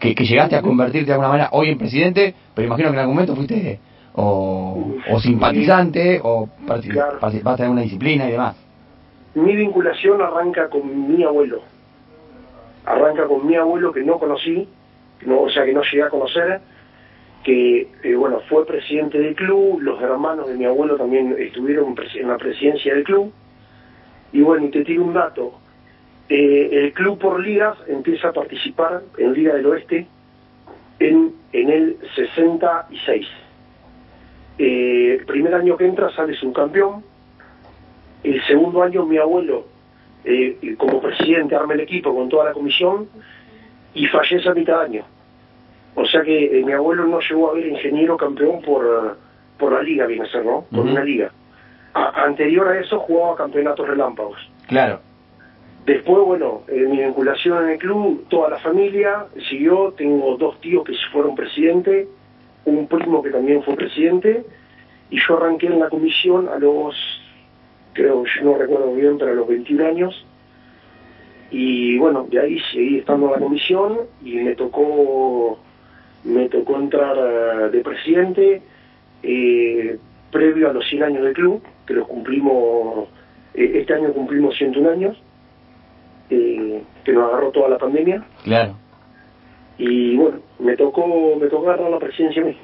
que, 0.00 0.14
que 0.14 0.24
llegaste 0.24 0.56
a 0.56 0.62
convertirte 0.62 1.06
de 1.06 1.12
alguna 1.12 1.28
manera 1.28 1.48
hoy 1.52 1.68
en 1.70 1.78
presidente, 1.78 2.34
pero 2.54 2.66
imagino 2.66 2.88
que 2.88 2.94
en 2.94 3.00
algún 3.00 3.14
momento 3.14 3.36
fuiste 3.36 3.78
o, 4.14 4.92
o 5.08 5.20
simpatizante 5.20 6.20
o 6.22 6.48
partic- 6.66 6.92
Claro. 6.92 7.18
participaste 7.20 7.64
en 7.64 7.70
una 7.70 7.82
disciplina 7.82 8.28
y 8.28 8.32
demás. 8.32 8.56
Mi 9.36 9.54
vinculación 9.54 10.20
arranca 10.20 10.68
con 10.68 11.08
mi 11.16 11.22
abuelo. 11.22 11.60
Arranca 12.86 13.26
con 13.26 13.46
mi 13.46 13.54
abuelo 13.54 13.92
que 13.92 14.02
no 14.02 14.18
conocí, 14.18 14.66
no, 15.26 15.42
o 15.42 15.50
sea 15.50 15.64
que 15.64 15.72
no 15.72 15.82
llegué 15.82 16.02
a 16.02 16.08
conocer, 16.08 16.60
que 17.44 17.88
eh, 18.02 18.14
bueno 18.14 18.40
fue 18.48 18.66
presidente 18.66 19.18
del 19.18 19.34
club, 19.34 19.80
los 19.80 20.00
hermanos 20.02 20.48
de 20.48 20.54
mi 20.54 20.64
abuelo 20.64 20.96
también 20.96 21.34
estuvieron 21.38 21.94
en 22.14 22.28
la 22.28 22.36
presidencia 22.36 22.94
del 22.94 23.04
club. 23.04 23.32
Y 24.32 24.42
bueno, 24.42 24.66
y 24.66 24.70
te 24.70 24.84
tiro 24.84 25.04
un 25.04 25.14
dato. 25.14 25.54
Eh, 26.28 26.68
el 26.72 26.92
club 26.92 27.18
por 27.18 27.40
ligas 27.40 27.76
empieza 27.88 28.28
a 28.28 28.32
participar 28.32 29.02
en 29.18 29.32
Liga 29.32 29.54
del 29.54 29.66
Oeste 29.66 30.06
en, 31.00 31.32
en 31.52 31.70
el 31.70 31.96
66. 32.14 33.26
Eh, 34.58 35.16
el 35.18 35.26
primer 35.26 35.54
año 35.54 35.76
que 35.76 35.86
entra 35.86 36.14
sale 36.14 36.34
subcampeón, 36.34 37.02
el 38.22 38.42
segundo 38.46 38.82
año 38.82 39.06
mi 39.06 39.16
abuelo, 39.16 39.66
eh, 40.24 40.76
como 40.76 41.00
presidente, 41.00 41.56
arma 41.56 41.74
el 41.74 41.80
equipo 41.80 42.14
con 42.14 42.28
toda 42.28 42.44
la 42.44 42.52
comisión 42.52 43.08
y 43.94 44.06
fallece 44.06 44.48
a 44.48 44.54
mitad 44.54 44.80
de 44.80 44.84
año. 44.84 45.04
O 45.94 46.04
sea 46.06 46.22
que 46.22 46.58
eh, 46.60 46.64
mi 46.64 46.72
abuelo 46.72 47.04
no 47.06 47.18
llegó 47.20 47.50
a 47.50 47.54
ver 47.54 47.66
ingeniero 47.66 48.16
campeón 48.16 48.62
por, 48.62 49.16
por 49.58 49.72
la 49.72 49.82
liga, 49.82 50.06
viene 50.06 50.24
a 50.24 50.30
ser, 50.30 50.44
¿no? 50.44 50.64
Por 50.70 50.86
una 50.86 51.04
liga. 51.04 51.30
A- 51.94 52.24
anterior 52.24 52.68
a 52.68 52.78
eso 52.80 52.98
jugaba 53.00 53.36
campeonatos 53.36 53.86
relámpagos. 53.88 54.38
Claro, 54.68 55.00
Después, 55.86 56.22
bueno, 56.24 56.60
eh, 56.68 56.86
mi 56.88 56.98
vinculación 56.98 57.64
en 57.64 57.70
el 57.70 57.78
club, 57.78 58.26
toda 58.28 58.50
la 58.50 58.58
familia 58.58 59.24
siguió. 59.48 59.92
Tengo 59.96 60.36
dos 60.36 60.60
tíos 60.60 60.84
que 60.84 60.92
fueron 61.10 61.34
presidente, 61.34 62.06
un 62.66 62.86
primo 62.86 63.22
que 63.22 63.30
también 63.30 63.62
fue 63.62 63.74
presidente, 63.74 64.44
y 65.08 65.18
yo 65.18 65.38
arranqué 65.38 65.66
en 65.68 65.80
la 65.80 65.88
comisión 65.88 66.48
a 66.48 66.58
los, 66.58 66.94
creo, 67.94 68.22
yo 68.24 68.44
no 68.44 68.54
recuerdo 68.58 68.94
bien, 68.94 69.16
pero 69.18 69.32
a 69.32 69.34
los 69.34 69.48
21 69.48 69.86
años. 69.86 70.26
Y 71.50 71.98
bueno, 71.98 72.26
de 72.30 72.38
ahí 72.38 72.60
seguí 72.72 72.98
estando 72.98 73.26
en 73.26 73.32
la 73.32 73.38
comisión 73.38 74.00
y 74.22 74.36
me 74.36 74.54
tocó, 74.54 75.58
me 76.24 76.48
tocó 76.48 76.76
entrar 76.76 77.70
de 77.70 77.80
presidente 77.80 78.62
eh, 79.22 79.98
previo 80.30 80.70
a 80.70 80.72
los 80.72 80.86
100 80.88 81.02
años 81.02 81.24
del 81.24 81.32
club, 81.34 81.62
que 81.86 81.94
los 81.94 82.06
cumplimos, 82.06 83.08
eh, 83.54 83.72
este 83.76 83.94
año 83.94 84.12
cumplimos 84.12 84.56
101 84.56 84.90
años 84.90 85.22
eh, 86.30 86.82
que 87.04 87.12
nos 87.12 87.28
agarró 87.30 87.50
toda 87.50 87.68
la 87.68 87.78
pandemia. 87.78 88.22
Claro. 88.44 88.74
y 89.78 90.16
bueno 90.16 90.38
me 90.58 90.76
tocó 90.76 91.36
me 91.40 91.46
tocó 91.48 91.68
agarrar 91.70 91.90
la 91.90 91.98
presidencia 91.98 92.42
a 92.42 92.44
mí 92.44 92.50
y 92.52 92.56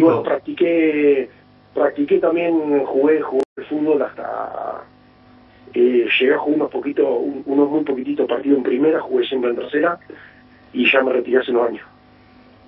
bueno 0.00 0.22
Federico, 0.22 0.22
practiqué 0.22 1.28
practiqué 1.74 2.18
también 2.18 2.84
jugué 2.86 3.20
jugué 3.20 3.42
fútbol 3.68 4.00
hasta 4.02 4.84
eh, 5.74 6.06
llegué 6.20 6.34
a 6.34 6.38
jugar 6.38 6.56
unos 6.56 6.70
poquitos 6.70 7.06
un- 7.06 7.42
unos 7.46 7.68
muy 7.68 7.82
poquititos 7.82 8.28
partidos 8.28 8.58
en 8.58 8.62
primera 8.64 9.00
jugué 9.00 9.24
siempre 9.26 9.50
en 9.50 9.56
tercera 9.56 9.98
y 10.72 10.90
ya 10.90 11.02
me 11.02 11.12
retiré 11.12 11.38
hace 11.38 11.50
unos 11.50 11.68
años 11.68 11.84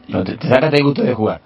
No, 0.08 0.24
te, 0.24 0.36
te 0.36 0.48
sacaste 0.48 0.76
el 0.76 0.84
gusto 0.84 1.02
de 1.02 1.14
jugar. 1.14 1.40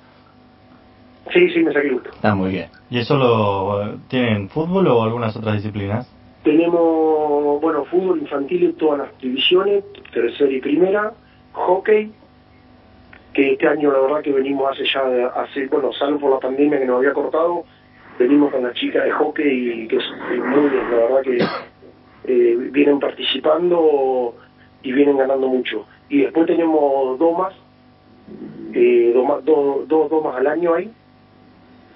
sí 1.33 1.49
sí 1.51 1.61
me 1.61 1.73
saqué 1.73 1.89
el 1.89 1.95
gusto 1.95 2.11
Está 2.11 2.35
muy 2.35 2.51
bien. 2.51 2.69
¿y 2.91 2.99
eso 2.99 3.17
lo 3.17 3.97
tienen 4.09 4.49
fútbol 4.49 4.87
o 4.89 5.03
algunas 5.03 5.37
otras 5.37 5.57
disciplinas? 5.57 6.11
Tenemos, 6.45 7.61
bueno, 7.61 7.85
fútbol 7.85 8.21
infantil 8.21 8.65
en 8.65 8.75
todas 8.75 9.01
las 9.01 9.19
divisiones, 9.21 9.85
tercera 10.13 10.51
y 10.51 10.61
primera, 10.61 11.13
hockey, 11.53 12.11
que 13.35 13.53
este 13.53 13.69
año 13.69 13.93
la 13.93 13.99
verdad 14.01 14.23
que 14.23 14.33
venimos 14.33 14.71
hace 14.73 14.85
ya, 14.87 15.27
hace, 15.37 15.67
bueno, 15.67 15.93
salvo 15.93 16.21
por 16.21 16.31
la 16.31 16.41
pandemia 16.41 16.79
que 16.79 16.87
nos 16.87 16.99
había 16.99 17.13
cortado, 17.13 17.65
venimos 18.19 18.51
con 18.51 18.63
las 18.63 18.75
chicas 18.75 19.05
de 19.05 19.11
hockey 19.11 19.83
y 19.83 19.89
que 19.89 19.97
es 19.97 20.05
muy 20.29 20.71
bien, 20.71 20.91
la 20.91 20.97
verdad 20.97 21.23
que 21.23 21.39
eh, 22.25 22.57
vienen 22.73 22.99
participando 22.99 24.35
y 24.83 24.93
vienen 24.93 25.19
ganando 25.19 25.49
mucho. 25.49 25.87
Y 26.09 26.23
después 26.23 26.47
tenemos 26.47 27.19
domas, 27.19 27.55
eh, 28.75 29.13
doma- 29.15 29.41
do- 29.45 29.85
dos 29.87 30.11
domas 30.11 30.37
al 30.37 30.47
año 30.47 30.75
ahí, 30.75 30.91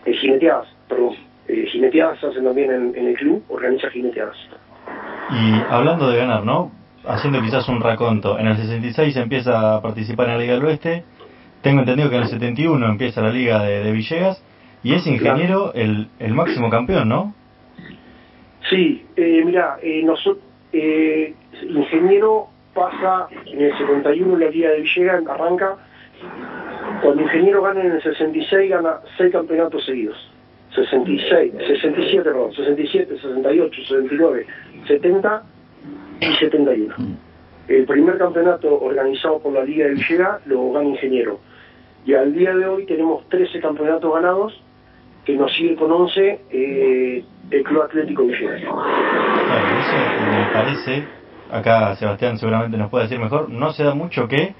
eh, 0.05 0.12
jineteadas, 0.15 0.67
perdón, 0.89 1.15
eh, 1.49 1.67
jineteadas 1.71 2.19
se 2.21 2.27
hacen 2.27 2.45
también 2.45 2.71
en, 2.71 2.95
en 2.97 3.07
el 3.09 3.15
club, 3.17 3.43
organiza 3.49 3.91
jineteadas. 3.91 4.37
Y 5.31 5.61
hablando 5.73 6.11
de 6.11 6.19
ganar, 6.19 6.45
¿no? 6.45 6.71
Haciendo 7.07 7.41
quizás 7.41 7.69
un 7.69 7.81
raconto, 7.81 8.39
en 8.39 8.47
el 8.47 8.57
66 8.57 9.17
empieza 9.17 9.77
a 9.77 9.83
participar 9.83 10.27
en 10.29 10.33
la 10.35 10.39
Liga 10.41 10.55
del 10.55 10.65
Oeste, 10.65 11.05
tengo 11.62 11.81
entendido 11.81 12.11
que 12.11 12.17
en 12.17 12.23
el 12.23 12.29
71 12.29 12.87
empieza 12.87 13.21
la 13.23 13.31
Liga 13.31 13.62
de, 13.62 13.83
de 13.85 13.93
Villegas, 13.93 14.43
y 14.85 14.95
es 14.95 15.07
ingeniero 15.07 15.73
el, 15.75 16.09
el 16.19 16.35
máximo 16.35 16.69
campeón, 16.71 17.09
¿no? 17.09 17.35
Sí, 18.71 19.05
eh, 19.17 19.43
mira, 19.45 19.77
eh, 19.83 20.03
nosotros, 20.05 20.45
eh, 20.73 21.35
ingeniero 21.69 22.49
pasa 22.75 23.29
en 23.47 23.61
el 23.61 23.77
71 23.79 24.37
la 24.39 24.49
Liga 24.51 24.71
de 24.71 24.81
Villegas, 24.81 25.27
arranca. 25.29 25.77
Cuando 27.02 27.23
ingeniero 27.23 27.62
gana 27.62 27.81
en 27.81 27.93
el 27.93 28.02
66, 28.02 28.71
gana 28.71 29.00
seis 29.17 29.33
campeonatos 29.33 29.85
seguidos. 29.85 30.17
66, 30.75 31.52
67, 31.59 32.23
perdón, 32.23 32.52
67, 32.55 33.19
68, 33.21 33.83
69, 33.88 34.47
70 34.87 35.43
y 36.21 36.33
71. 36.37 36.95
El 37.69 37.85
primer 37.85 38.19
campeonato 38.19 38.81
organizado 38.81 39.38
por 39.41 39.52
la 39.52 39.64
Liga 39.64 39.87
de 39.87 39.95
Villegas 39.95 40.47
lo 40.47 40.73
gana 40.73 40.88
ingeniero. 40.88 41.41
Y 42.05 42.14
al 42.14 42.33
día 42.33 42.55
de 42.55 42.67
hoy 42.67 42.87
tenemos 42.87 43.29
13 43.29 43.61
campeonatos 43.61 44.12
ganados, 44.12 44.61
que 45.25 45.37
nos 45.37 45.52
sigue 45.55 45.76
con 45.76 45.93
11 45.93 46.41
eh, 46.50 47.25
el 47.50 47.62
Club 47.62 47.83
Atlético 47.83 48.25
Villegas. 48.25 48.61
Claro, 48.61 49.79
eso 49.79 49.97
me 50.31 50.52
parece, 50.52 51.05
acá 51.50 51.95
Sebastián 51.97 52.38
seguramente 52.38 52.76
nos 52.76 52.91
puede 52.91 53.05
decir 53.05 53.19
mejor, 53.19 53.50
no 53.50 53.73
se 53.73 53.85
da 53.85 53.95
mucho 53.95 54.26
que 54.26 54.55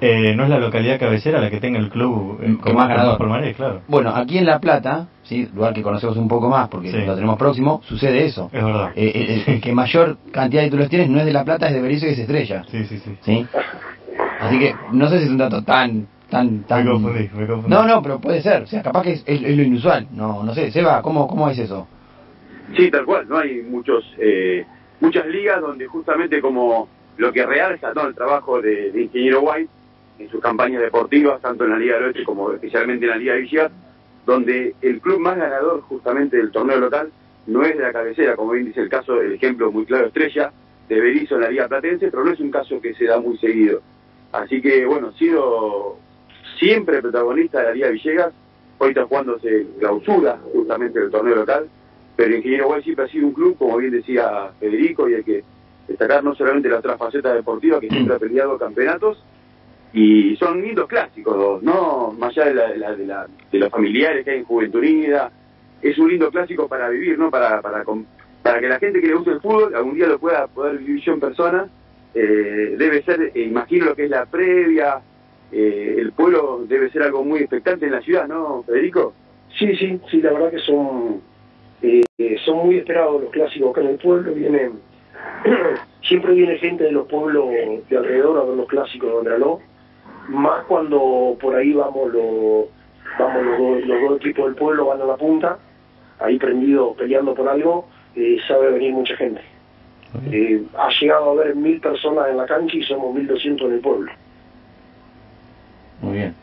eh, 0.00 0.34
no 0.36 0.44
es 0.44 0.50
la 0.50 0.58
localidad 0.58 0.98
cabecera 0.98 1.40
la 1.40 1.50
que 1.50 1.60
tenga 1.60 1.78
el 1.78 1.88
club 1.90 2.38
eh, 2.42 2.46
Que 2.46 2.56
con 2.58 2.74
más 2.74 2.88
ganador. 2.88 3.18
palmarés, 3.18 3.56
claro. 3.56 3.80
Bueno, 3.88 4.10
aquí 4.14 4.38
en 4.38 4.46
La 4.46 4.58
Plata, 4.60 5.08
¿sí? 5.22 5.48
lugar 5.54 5.72
que 5.74 5.82
conocemos 5.82 6.16
un 6.16 6.28
poco 6.28 6.48
más 6.48 6.68
porque 6.68 6.90
Sí. 6.90 6.98
lo 7.06 7.14
tenemos 7.14 7.36
próximo, 7.38 7.80
sucede 7.84 8.24
eso. 8.26 8.50
Es 8.52 8.64
verdad. 8.64 8.90
Eh, 8.96 9.12
eh, 9.14 9.42
el, 9.46 9.54
el 9.54 9.60
que 9.60 9.72
mayor 9.72 10.16
cantidad 10.32 10.62
de 10.62 10.68
títulos 10.68 10.88
tienes 10.88 11.08
no 11.08 11.18
es 11.18 11.24
de 11.26 11.32
La 11.32 11.44
Plata, 11.44 11.68
es 11.68 11.74
de 11.74 11.80
Berizo 11.80 12.06
y 12.06 12.10
es 12.10 12.18
Estrella. 12.18 12.64
Sí, 12.70 12.84
sí, 12.86 12.98
sí. 12.98 13.16
¿sí? 13.22 13.46
Así 14.40 14.58
que 14.58 14.74
no 14.92 15.08
sé 15.08 15.18
si 15.18 15.24
es 15.24 15.30
un 15.30 15.38
dato 15.38 15.62
tan... 15.62 16.06
tan, 16.30 16.64
tan... 16.64 16.84
Me 16.84 16.90
confundí, 16.90 17.30
me 17.34 17.46
confundí. 17.46 17.70
No, 17.74 17.86
no, 17.86 18.02
pero 18.02 18.20
puede 18.20 18.42
ser. 18.42 18.62
O 18.62 18.66
sea, 18.66 18.82
capaz 18.82 19.02
que 19.02 19.12
es, 19.12 19.22
es- 19.26 19.42
es 19.42 19.56
lo 19.56 19.62
inusual. 19.62 20.06
No, 20.12 20.42
no 20.42 20.54
sé. 20.54 20.70
Seba, 20.70 21.00
¿cómo, 21.02 21.26
cómo 21.26 21.48
es 21.48 21.58
eso? 21.58 21.86
Sí, 22.76 22.90
tal 22.90 23.04
cual, 23.04 23.28
no 23.28 23.38
hay 23.38 23.62
muchos 23.62 24.04
eh, 24.18 24.64
muchas 25.00 25.24
ligas 25.26 25.60
donde 25.60 25.86
justamente 25.86 26.40
como 26.40 26.88
lo 27.16 27.32
que 27.32 27.46
realza 27.46 27.92
¿no? 27.94 28.08
el 28.08 28.14
trabajo 28.14 28.60
de, 28.60 28.90
de 28.90 29.02
Ingeniero 29.04 29.40
White 29.42 29.70
en 30.18 30.30
sus 30.30 30.40
campañas 30.40 30.82
deportivas, 30.82 31.40
tanto 31.40 31.64
en 31.64 31.70
la 31.70 31.78
Liga 31.78 31.94
del 31.94 32.04
Oeste 32.04 32.24
como 32.24 32.52
especialmente 32.52 33.04
en 33.04 33.10
la 33.10 33.16
Liga 33.16 33.34
de 33.34 33.40
Villegas, 33.40 33.72
donde 34.24 34.74
el 34.82 35.00
club 35.00 35.20
más 35.20 35.36
ganador 35.36 35.82
justamente 35.82 36.36
del 36.36 36.50
torneo 36.50 36.78
local 36.78 37.10
no 37.46 37.62
es 37.62 37.76
de 37.76 37.82
la 37.82 37.92
cabecera, 37.92 38.34
como 38.34 38.52
bien 38.52 38.66
dice 38.66 38.80
el 38.80 38.88
caso, 38.88 39.20
el 39.20 39.32
ejemplo 39.32 39.70
muy 39.70 39.84
claro 39.84 40.06
Estrella, 40.06 40.52
de 40.88 41.00
Berizo 41.00 41.36
en 41.36 41.40
la 41.42 41.50
Liga 41.50 41.68
Platense, 41.68 42.10
pero 42.10 42.24
no 42.24 42.32
es 42.32 42.40
un 42.40 42.50
caso 42.50 42.80
que 42.80 42.94
se 42.94 43.04
da 43.04 43.20
muy 43.20 43.36
seguido. 43.38 43.82
Así 44.32 44.60
que 44.60 44.84
bueno, 44.84 45.12
sido 45.12 45.96
siempre 46.58 47.00
protagonista 47.00 47.58
de 47.60 47.64
la 47.64 47.72
Liga 47.72 47.88
Villegas, 47.90 48.32
hoy 48.78 48.88
está 48.90 49.04
jugándose 49.04 49.66
clausura 49.78 50.38
justamente 50.52 51.00
del 51.00 51.10
torneo 51.10 51.36
local, 51.36 51.68
pero 52.16 52.34
Ingeniero 52.34 52.66
Guay 52.66 52.82
siempre 52.82 53.04
ha 53.04 53.08
sido 53.08 53.26
un 53.26 53.34
club, 53.34 53.56
como 53.58 53.76
bien 53.76 53.92
decía 53.92 54.50
Federico, 54.58 55.08
y 55.08 55.14
hay 55.14 55.22
que 55.22 55.44
destacar 55.86 56.24
no 56.24 56.34
solamente 56.34 56.68
la 56.68 56.78
otra 56.78 56.96
faceta 56.96 57.34
deportiva, 57.34 57.80
que 57.80 57.88
siempre 57.88 58.16
ha 58.16 58.18
peleado 58.18 58.58
campeonatos, 58.58 59.22
y 59.92 60.36
son 60.36 60.60
lindos 60.62 60.86
clásicos, 60.88 61.62
¿no? 61.62 62.12
Más 62.18 62.36
allá 62.36 62.46
de, 62.46 62.54
la, 62.54 62.94
de, 62.94 63.06
la, 63.06 63.26
de, 63.50 63.58
los 63.58 63.70
familiares 63.70 64.24
que 64.24 64.32
hay 64.32 64.38
en 64.38 64.44
Juventud 64.44 64.80
Unida, 64.80 65.30
es 65.80 65.96
un 65.98 66.08
lindo 66.08 66.30
clásico 66.30 66.68
para 66.68 66.88
vivir, 66.88 67.18
¿no? 67.18 67.30
Para, 67.30 67.62
para, 67.62 67.84
para 68.42 68.60
que 68.60 68.68
la 68.68 68.78
gente 68.78 69.00
que 69.00 69.08
le 69.08 69.14
guste 69.14 69.30
el 69.32 69.40
fútbol 69.40 69.74
algún 69.74 69.94
día 69.94 70.06
lo 70.06 70.18
pueda 70.18 70.46
poder 70.46 70.78
vivir 70.78 71.02
yo 71.02 71.12
en 71.12 71.20
persona. 71.20 71.68
Eh, 72.14 72.76
debe 72.78 73.02
ser, 73.02 73.32
eh, 73.34 73.42
imagino 73.42 73.86
lo 73.86 73.94
que 73.94 74.04
es 74.04 74.10
la 74.10 74.24
previa, 74.24 75.02
eh, 75.52 75.96
el 75.98 76.12
pueblo 76.12 76.64
debe 76.66 76.90
ser 76.90 77.02
algo 77.02 77.24
muy 77.24 77.40
expectante 77.40 77.86
en 77.86 77.92
la 77.92 78.00
ciudad, 78.00 78.26
¿no, 78.26 78.62
Federico? 78.64 79.14
Sí, 79.58 79.74
sí, 79.76 80.00
sí, 80.10 80.20
la 80.20 80.32
verdad 80.32 80.50
que 80.50 80.58
son 80.58 81.20
eh, 81.82 82.02
son 82.44 82.66
muy 82.66 82.78
esperados 82.78 83.22
los 83.22 83.30
clásicos 83.30 83.70
acá 83.70 83.82
en 83.82 83.88
el 83.88 83.98
pueblo, 83.98 84.32
vienen 84.32 84.80
siempre 86.02 86.34
viene 86.34 86.58
gente 86.58 86.84
de 86.84 86.92
los 86.92 87.06
pueblos 87.06 87.50
de 87.50 87.96
alrededor 87.96 88.38
a 88.38 88.44
ver 88.44 88.56
los 88.56 88.66
clásicos 88.66 89.10
de 89.10 89.18
Andraló, 89.18 89.60
más 90.28 90.64
cuando 90.64 91.36
por 91.40 91.54
ahí 91.54 91.72
vamos 91.72 92.12
los 92.12 92.66
vamos 93.18 93.44
los 93.44 93.58
dos, 93.58 93.86
los 93.86 94.02
dos 94.02 94.20
equipos 94.20 94.46
del 94.46 94.54
pueblo 94.54 94.86
van 94.86 95.00
a 95.00 95.04
la 95.04 95.16
punta, 95.16 95.58
ahí 96.18 96.38
prendido 96.38 96.94
peleando 96.94 97.34
por 97.34 97.48
algo, 97.48 97.86
eh, 98.14 98.36
sabe 98.46 98.70
venir 98.72 98.92
mucha 98.92 99.16
gente. 99.16 99.40
Eh, 100.30 100.62
ha 100.78 100.88
llegado 100.98 101.30
a 101.30 101.32
haber 101.32 101.54
mil 101.54 101.80
personas 101.80 102.28
en 102.30 102.36
la 102.36 102.46
cancha 102.46 102.76
y 102.76 102.82
somos 102.82 103.14
mil 103.14 103.26
doscientos 103.26 103.68
en 103.68 103.74
el 103.74 103.80
pueblo. 103.80 104.10
Muy 106.00 106.14
bien. 106.14 106.34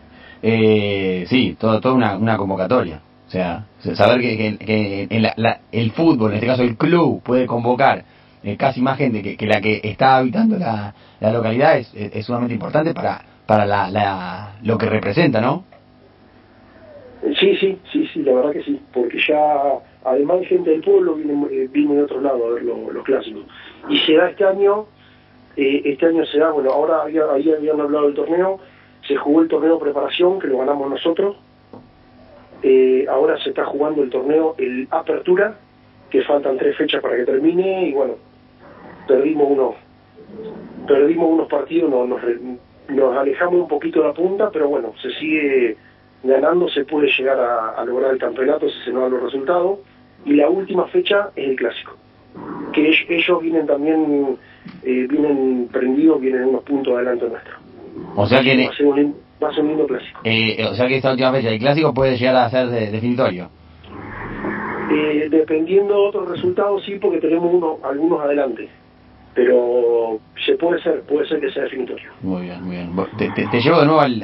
Eh, 0.41 1.25
sí, 1.27 1.55
toda 1.59 1.79
todo 1.79 1.95
una, 1.95 2.17
una 2.17 2.37
convocatoria. 2.37 3.01
O 3.27 3.29
sea, 3.29 3.65
saber 3.95 4.21
que, 4.21 4.37
que, 4.37 4.57
que 4.57 5.07
en 5.09 5.23
la, 5.23 5.33
la, 5.37 5.61
el 5.71 5.91
fútbol, 5.91 6.31
en 6.31 6.35
este 6.35 6.47
caso 6.47 6.61
el 6.61 6.77
club, 6.77 7.23
puede 7.23 7.47
convocar 7.47 8.03
eh, 8.43 8.57
casi 8.57 8.81
más 8.81 8.97
gente 8.97 9.23
que, 9.23 9.37
que, 9.37 9.47
la 9.47 9.61
que 9.61 9.79
está 9.83 10.17
habitando 10.17 10.59
la, 10.59 10.93
la 11.19 11.31
localidad 11.31 11.77
es, 11.77 11.91
es, 11.95 12.13
es, 12.13 12.25
sumamente 12.25 12.53
importante 12.53 12.93
para, 12.93 13.23
para 13.45 13.65
la, 13.65 13.89
la, 13.89 14.55
lo 14.63 14.77
que 14.77 14.87
representa, 14.87 15.41
¿no? 15.41 15.65
Sí, 17.39 17.55
sí, 17.55 17.79
sí, 17.91 18.07
sí, 18.13 18.21
la 18.21 18.33
verdad 18.33 18.51
que 18.51 18.63
sí, 18.63 18.81
porque 18.93 19.17
ya 19.27 19.39
además 20.03 20.41
de 20.41 20.45
gente 20.45 20.71
del 20.71 20.81
pueblo 20.81 21.15
viene, 21.15 21.47
eh, 21.51 21.69
viene 21.71 21.95
de 21.95 22.03
otro 22.03 22.19
lado 22.19 22.45
a 22.45 22.53
ver 22.53 22.63
lo, 22.63 22.91
los 22.91 23.03
clásicos. 23.03 23.43
Y 23.89 23.97
se 23.99 24.15
da 24.15 24.29
este 24.29 24.43
año, 24.43 24.85
eh, 25.55 25.81
este 25.85 26.07
año 26.07 26.25
se 26.25 26.39
da, 26.39 26.51
bueno, 26.51 26.71
ahora 26.71 27.03
había, 27.03 27.23
ahí 27.31 27.49
habían 27.49 27.79
hablado 27.79 28.05
del 28.05 28.15
torneo, 28.15 28.59
se 29.07 29.15
jugó 29.15 29.41
el 29.41 29.47
torneo 29.47 29.79
preparación, 29.79 30.39
que 30.39 30.47
lo 30.47 30.59
ganamos 30.59 30.89
nosotros, 30.89 31.37
eh, 32.61 33.05
ahora 33.09 33.37
se 33.41 33.49
está 33.49 33.65
jugando 33.65 34.03
el 34.03 34.09
torneo, 34.09 34.55
el 34.57 34.87
Apertura, 34.91 35.57
que 36.09 36.21
faltan 36.23 36.57
tres 36.57 36.75
fechas 36.77 37.01
para 37.01 37.15
que 37.15 37.25
termine, 37.25 37.87
y 37.89 37.93
bueno, 37.93 38.15
perdimos 39.07 39.49
unos, 39.49 39.75
perdimos 40.87 41.29
unos 41.29 41.47
partidos, 41.47 41.89
nos, 41.89 42.07
nos, 42.07 42.21
nos 42.89 43.17
alejamos 43.17 43.61
un 43.61 43.67
poquito 43.67 44.01
de 44.01 44.07
la 44.07 44.13
punta, 44.13 44.49
pero 44.51 44.67
bueno, 44.67 44.93
se 45.01 45.11
sigue 45.19 45.77
ganando 46.23 46.69
se 46.69 46.85
puede 46.85 47.09
llegar 47.17 47.39
a, 47.39 47.69
a, 47.71 47.85
lograr 47.85 48.13
el 48.13 48.19
campeonato 48.19 48.69
si 48.69 48.79
se 48.85 48.91
no 48.91 49.01
dan 49.01 49.11
los 49.11 49.23
resultados. 49.23 49.79
Y 50.25 50.33
la 50.33 50.49
última 50.49 50.87
fecha 50.87 51.31
es 51.35 51.49
el 51.49 51.55
clásico. 51.55 51.97
Que 52.71 52.87
ellos, 52.87 53.05
ellos 53.09 53.41
vienen 53.41 53.67
también, 53.67 54.37
eh, 54.83 55.07
vienen 55.09 55.67
prendidos, 55.71 56.21
vienen 56.21 56.45
unos 56.45 56.63
puntos 56.63 56.95
adelante 56.95 57.27
nuestro. 57.27 57.53
O 58.15 58.25
sea 58.25 58.41
que... 58.41 58.63
Va 58.65 58.71
a 58.71 58.75
ser 58.75 58.85
un, 58.85 59.15
va 59.43 59.49
a 59.49 59.53
ser 59.53 59.63
un 59.63 59.69
lindo 59.69 59.85
clásico. 59.85 60.21
Eh, 60.23 60.65
o 60.65 60.73
sea 60.73 60.87
que 60.87 60.95
esta 60.95 61.11
última 61.11 61.31
fecha 61.33 61.49
del 61.49 61.59
clásico 61.59 61.93
puede 61.93 62.17
llegar 62.17 62.37
a 62.37 62.49
ser 62.49 62.67
de, 62.67 62.89
definitorio. 62.89 63.49
Eh, 64.91 65.27
dependiendo 65.29 65.93
de 65.93 66.07
otros 66.07 66.29
resultados, 66.29 66.83
sí, 66.85 66.97
porque 67.01 67.19
tenemos 67.19 67.53
uno, 67.53 67.79
algunos 67.83 68.21
adelante 68.21 68.69
pero 69.33 70.19
se 70.45 70.55
puede 70.55 70.81
ser, 70.81 71.01
puede 71.01 71.27
ser 71.27 71.39
que 71.39 71.51
sea 71.51 71.63
definitorio. 71.63 72.09
Muy 72.21 72.43
bien, 72.43 72.63
muy 72.63 72.75
bien. 72.75 72.91
Te, 73.17 73.29
te, 73.47 73.61
llevo 73.61 73.79
de 73.79 73.85
nuevo 73.85 74.01
al, 74.01 74.23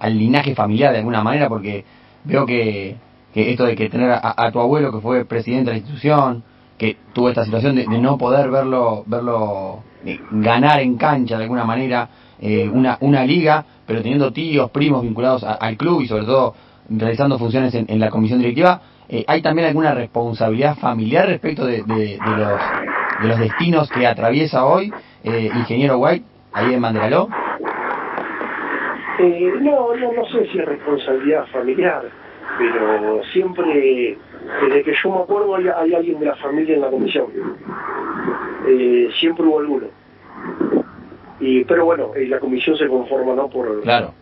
al, 0.00 0.18
linaje 0.18 0.54
familiar 0.54 0.92
de 0.92 0.98
alguna 0.98 1.22
manera 1.22 1.48
porque 1.48 1.84
veo 2.24 2.44
que, 2.44 2.96
que 3.32 3.50
esto 3.50 3.64
de 3.64 3.76
que 3.76 3.88
tener 3.88 4.10
a, 4.10 4.34
a, 4.36 4.50
tu 4.50 4.60
abuelo 4.60 4.92
que 4.92 5.00
fue 5.00 5.24
presidente 5.24 5.70
de 5.70 5.72
la 5.72 5.78
institución, 5.78 6.42
que 6.76 6.96
tuvo 7.12 7.28
esta 7.28 7.44
situación 7.44 7.76
de, 7.76 7.86
de 7.86 7.98
no 7.98 8.18
poder 8.18 8.50
verlo, 8.50 9.04
verlo 9.06 9.82
eh, 10.04 10.18
ganar 10.30 10.80
en 10.80 10.96
cancha 10.96 11.36
de 11.36 11.44
alguna 11.44 11.64
manera 11.64 12.08
eh, 12.40 12.68
una, 12.68 12.98
una 13.00 13.24
liga, 13.24 13.64
pero 13.86 14.02
teniendo 14.02 14.32
tíos, 14.32 14.70
primos 14.70 15.02
vinculados 15.02 15.44
al 15.44 15.76
club 15.76 16.02
y 16.02 16.08
sobre 16.08 16.24
todo 16.24 16.54
realizando 16.88 17.38
funciones 17.38 17.74
en, 17.74 17.86
en 17.88 18.00
la 18.00 18.10
comisión 18.10 18.38
directiva, 18.38 18.80
eh, 19.08 19.24
¿hay 19.26 19.40
también 19.40 19.68
alguna 19.68 19.94
responsabilidad 19.94 20.76
familiar 20.76 21.26
respecto 21.26 21.64
de, 21.64 21.82
de 21.82 22.18
los 22.18 22.60
de 23.20 23.28
los 23.28 23.38
destinos 23.38 23.90
que 23.90 24.06
atraviesa 24.06 24.64
hoy 24.64 24.92
eh, 25.24 25.50
Ingeniero 25.54 25.98
White 25.98 26.24
ahí 26.52 26.74
en 26.74 26.80
Manderaló? 26.80 27.28
Eh, 29.18 29.52
no, 29.60 29.94
no, 29.96 30.12
no 30.12 30.24
sé 30.26 30.46
si 30.52 30.58
es 30.58 30.64
responsabilidad 30.64 31.46
familiar, 31.46 32.04
pero 32.56 33.22
siempre, 33.32 34.16
desde 34.62 34.82
que 34.84 34.94
yo 35.02 35.10
me 35.10 35.22
acuerdo, 35.22 35.56
hay, 35.56 35.66
hay 35.68 35.94
alguien 35.94 36.20
de 36.20 36.26
la 36.26 36.36
familia 36.36 36.76
en 36.76 36.80
la 36.80 36.90
comisión. 36.90 37.26
Eh, 38.68 39.08
siempre 39.18 39.44
hubo 39.44 39.58
alguno. 39.58 39.86
Y, 41.40 41.64
pero 41.64 41.84
bueno, 41.84 42.14
eh, 42.14 42.26
la 42.26 42.38
comisión 42.38 42.76
se 42.76 42.86
conforma 42.86 43.34
no 43.34 43.48
por, 43.48 43.82
claro. 43.82 44.12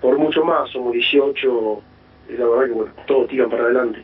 por 0.00 0.18
mucho 0.18 0.44
más, 0.44 0.70
somos 0.70 0.92
18, 0.92 1.82
y 2.30 2.32
la 2.36 2.46
verdad 2.46 2.66
que 2.66 2.72
bueno, 2.72 2.92
todos 3.06 3.28
tiran 3.28 3.50
para 3.50 3.64
adelante. 3.64 4.02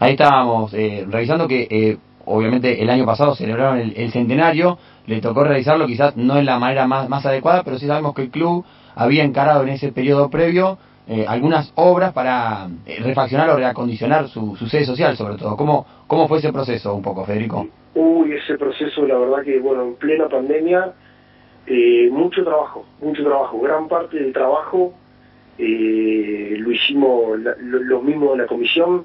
Ahí 0.00 0.12
estábamos 0.12 0.72
eh, 0.74 1.06
revisando 1.08 1.46
que 1.46 1.66
eh, 1.70 1.96
obviamente 2.26 2.82
el 2.82 2.90
año 2.90 3.04
pasado 3.06 3.34
celebraron 3.34 3.78
el, 3.78 3.94
el, 3.96 4.10
centenario, 4.12 4.78
le 5.06 5.20
tocó 5.20 5.44
realizarlo 5.44 5.86
quizás 5.86 6.16
no 6.16 6.38
en 6.38 6.46
la 6.46 6.58
manera 6.58 6.86
más, 6.86 7.08
más 7.08 7.24
adecuada, 7.26 7.62
pero 7.62 7.78
sí 7.78 7.86
sabemos 7.86 8.14
que 8.14 8.22
el 8.22 8.30
club 8.30 8.64
había 8.94 9.24
encarado 9.24 9.62
en 9.62 9.70
ese 9.70 9.92
periodo 9.92 10.30
previo 10.30 10.78
eh, 11.06 11.26
algunas 11.28 11.72
obras 11.74 12.12
para 12.12 12.68
eh, 12.86 12.98
refaccionar 13.02 13.50
o 13.50 13.56
reacondicionar 13.56 14.28
su, 14.28 14.56
sede 14.56 14.84
social, 14.84 15.16
sobre 15.16 15.36
todo. 15.36 15.56
¿Cómo, 15.56 15.86
¿Cómo 16.06 16.28
fue 16.28 16.38
ese 16.38 16.52
proceso 16.52 16.94
un 16.94 17.02
poco, 17.02 17.24
Federico? 17.24 17.66
Uy, 17.94 18.32
ese 18.32 18.56
proceso, 18.56 19.06
la 19.06 19.18
verdad 19.18 19.42
que, 19.44 19.58
bueno, 19.60 19.82
en 19.82 19.94
plena 19.96 20.28
pandemia, 20.28 20.94
eh, 21.66 22.08
mucho 22.10 22.42
trabajo, 22.42 22.86
mucho 23.00 23.22
trabajo. 23.22 23.60
Gran 23.60 23.88
parte 23.88 24.18
del 24.18 24.32
trabajo 24.32 24.94
eh, 25.58 26.56
lo 26.58 26.72
hicimos 26.72 27.38
lo, 27.38 27.54
los 27.58 28.02
mismos 28.02 28.32
de 28.32 28.38
la 28.38 28.46
comisión, 28.46 29.04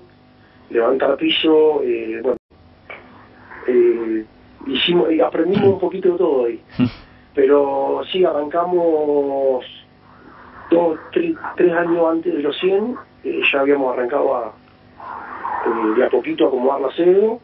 levantar 0.69 1.15
piso, 1.17 1.83
eh, 1.83 2.19
bueno, 2.23 2.38
eh, 3.69 4.25
hicimos, 4.67 5.09
eh, 5.09 5.21
aprendimos 5.21 5.67
un 5.67 5.79
poquito 5.79 6.11
de 6.11 6.17
todo 6.17 6.45
ahí. 6.45 6.61
Pero 7.35 8.01
sí, 8.11 8.25
arrancamos 8.25 9.63
dos, 10.69 10.99
tres, 11.11 11.35
tres 11.55 11.73
años 11.73 12.05
antes 12.09 12.33
de 12.33 12.41
los 12.41 12.57
100, 12.59 12.95
eh, 13.23 13.41
ya 13.51 13.61
habíamos 13.61 13.93
arrancado 13.93 14.35
a, 14.35 14.53
eh, 15.65 15.95
de 15.97 16.05
a 16.05 16.09
poquito 16.09 16.45
a 16.45 16.47
acomodar 16.47 16.81
la 16.81 16.91
sede 16.91 17.39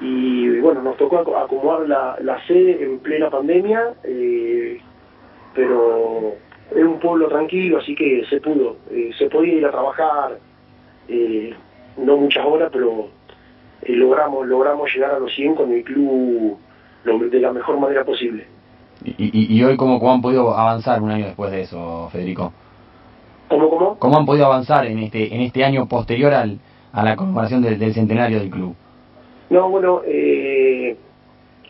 y 0.00 0.60
bueno, 0.60 0.82
nos 0.82 0.96
tocó 0.96 1.18
acomodar 1.36 1.88
la, 1.88 2.16
la 2.20 2.46
sede 2.46 2.82
en 2.84 2.98
plena 3.00 3.30
pandemia, 3.30 3.94
eh, 4.04 4.80
pero 5.54 6.34
es 6.70 6.84
un 6.84 7.00
pueblo 7.00 7.28
tranquilo, 7.28 7.78
así 7.78 7.94
que 7.94 8.24
se 8.28 8.40
pudo, 8.40 8.76
se 9.18 9.28
podía 9.28 9.54
ir 9.54 9.66
a 9.66 9.70
trabajar, 9.70 10.38
no 11.96 12.16
muchas 12.16 12.46
horas, 12.46 12.70
pero 12.72 13.08
eh, 13.82 13.92
logramos 13.92 14.46
logramos 14.46 14.92
llegar 14.92 15.12
a 15.12 15.18
los 15.18 15.34
100 15.34 15.54
con 15.54 15.72
el 15.72 15.84
club 15.84 16.58
lo, 17.04 17.18
de 17.18 17.40
la 17.40 17.52
mejor 17.52 17.78
manera 17.78 18.04
posible. 18.04 18.46
¿Y, 19.04 19.12
y, 19.18 19.56
y 19.56 19.64
hoy 19.64 19.76
cómo, 19.76 20.00
cómo 20.00 20.12
han 20.14 20.22
podido 20.22 20.56
avanzar 20.56 21.00
un 21.00 21.10
año 21.10 21.26
después 21.26 21.50
de 21.50 21.62
eso, 21.62 22.08
Federico? 22.10 22.52
¿Cómo, 23.48 23.70
cómo? 23.70 23.98
¿Cómo 23.98 24.18
han 24.18 24.26
podido 24.26 24.46
avanzar 24.46 24.86
en 24.86 24.98
este 24.98 25.34
en 25.34 25.40
este 25.40 25.64
año 25.64 25.86
posterior 25.86 26.34
al, 26.34 26.58
a 26.92 27.02
la 27.02 27.16
conmemoración 27.16 27.62
del, 27.62 27.78
del 27.78 27.94
centenario 27.94 28.40
del 28.40 28.50
club? 28.50 28.74
No, 29.50 29.70
bueno, 29.70 30.02
eh, 30.04 30.96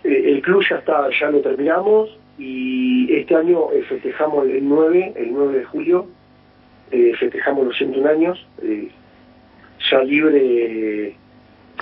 el 0.03 0.43
club 0.43 0.63
ya 0.69 0.77
está, 0.77 1.09
ya 1.21 1.31
lo 1.31 1.41
terminamos 1.41 2.11
y 2.39 3.13
este 3.15 3.35
año 3.35 3.73
eh, 3.73 3.83
festejamos 3.89 4.47
el 4.49 4.67
9, 4.69 5.13
el 5.17 5.33
9 5.33 5.59
de 5.59 5.65
julio, 5.65 6.07
eh, 6.91 7.13
festejamos 7.19 7.67
los 7.67 7.77
101 7.77 8.09
años, 8.09 8.47
eh, 8.63 8.89
ya 9.91 10.03
libre, 10.03 11.17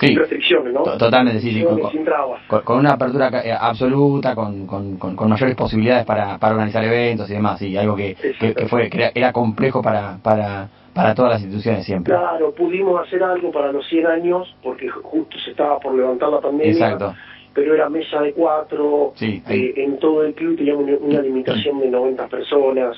sí, 0.00 0.08
sin 0.08 0.18
restricciones, 0.18 0.72
¿no? 0.72 0.82
Totalmente, 0.82 1.40
sí, 1.40 1.52
sí, 1.52 1.64
con, 1.64 1.90
sin 1.90 2.04
trabas. 2.04 2.40
Con, 2.46 2.62
con, 2.62 2.78
una 2.78 2.92
apertura 2.92 3.30
eh, 3.44 3.52
absoluta, 3.52 4.34
con, 4.34 4.66
con, 4.66 4.96
con, 4.96 5.28
mayores 5.28 5.54
posibilidades 5.54 6.04
para, 6.04 6.38
para 6.38 6.54
organizar 6.54 6.84
eventos 6.84 7.28
y 7.30 7.34
demás, 7.34 7.60
y 7.62 7.76
algo 7.76 7.96
que, 7.96 8.16
que, 8.38 8.54
que 8.54 8.66
fue 8.66 8.88
que 8.90 8.98
era, 8.98 9.12
era 9.14 9.32
complejo 9.32 9.82
para, 9.82 10.18
para 10.22 10.68
para 10.96 11.14
todas 11.14 11.32
las 11.32 11.42
instituciones 11.42 11.84
siempre. 11.84 12.14
Claro, 12.14 12.52
pudimos 12.52 13.06
hacer 13.06 13.22
algo 13.22 13.52
para 13.52 13.70
los 13.70 13.86
100 13.86 14.06
años, 14.06 14.56
porque 14.62 14.88
justo 14.88 15.38
se 15.44 15.50
estaba 15.50 15.78
por 15.78 15.94
levantar 15.94 16.30
la 16.30 16.40
pandemia. 16.40 16.72
Exacto. 16.72 17.14
Pero 17.52 17.74
era 17.74 17.90
mesa 17.90 18.22
de 18.22 18.32
cuatro, 18.32 19.12
sí, 19.14 19.42
eh, 19.48 19.74
en 19.76 19.98
todo 19.98 20.24
el 20.24 20.34
club 20.34 20.56
teníamos 20.56 20.88
una 21.00 21.20
limitación 21.20 21.80
de 21.80 21.88
90 21.88 22.26
personas. 22.28 22.96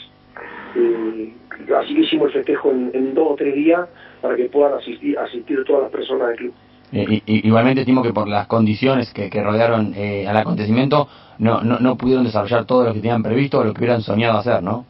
Eh, 0.77 1.33
así 1.77 1.95
que 1.95 2.01
hicimos 2.03 2.29
el 2.29 2.35
festejo 2.35 2.71
en, 2.71 2.91
en, 2.95 3.15
dos 3.15 3.33
o 3.33 3.35
tres 3.35 3.55
días 3.55 3.89
para 4.21 4.37
que 4.37 4.45
puedan 4.45 4.75
asistir, 4.75 5.19
asistir 5.19 5.65
todas 5.65 5.83
las 5.83 5.91
personas 5.91 6.29
del 6.29 6.37
club. 6.37 6.55
Eh, 6.93 7.23
igualmente 7.27 7.83
estimo 7.83 8.03
que 8.03 8.13
por 8.13 8.29
las 8.29 8.47
condiciones 8.47 9.13
que, 9.13 9.29
que 9.29 9.43
rodearon 9.43 9.93
eh, 9.95 10.27
al 10.27 10.37
acontecimiento 10.37 11.09
no, 11.39 11.61
no, 11.61 11.79
no 11.79 11.97
pudieron 11.97 12.25
desarrollar 12.25 12.65
todo 12.65 12.85
lo 12.85 12.95
que 12.95 13.01
tenían 13.01 13.23
previsto 13.23 13.59
o 13.59 13.65
lo 13.65 13.75
que 13.75 13.81
hubieran 13.81 14.01
soñado 14.01 14.39
hacer, 14.39 14.63
¿no? 14.63 14.87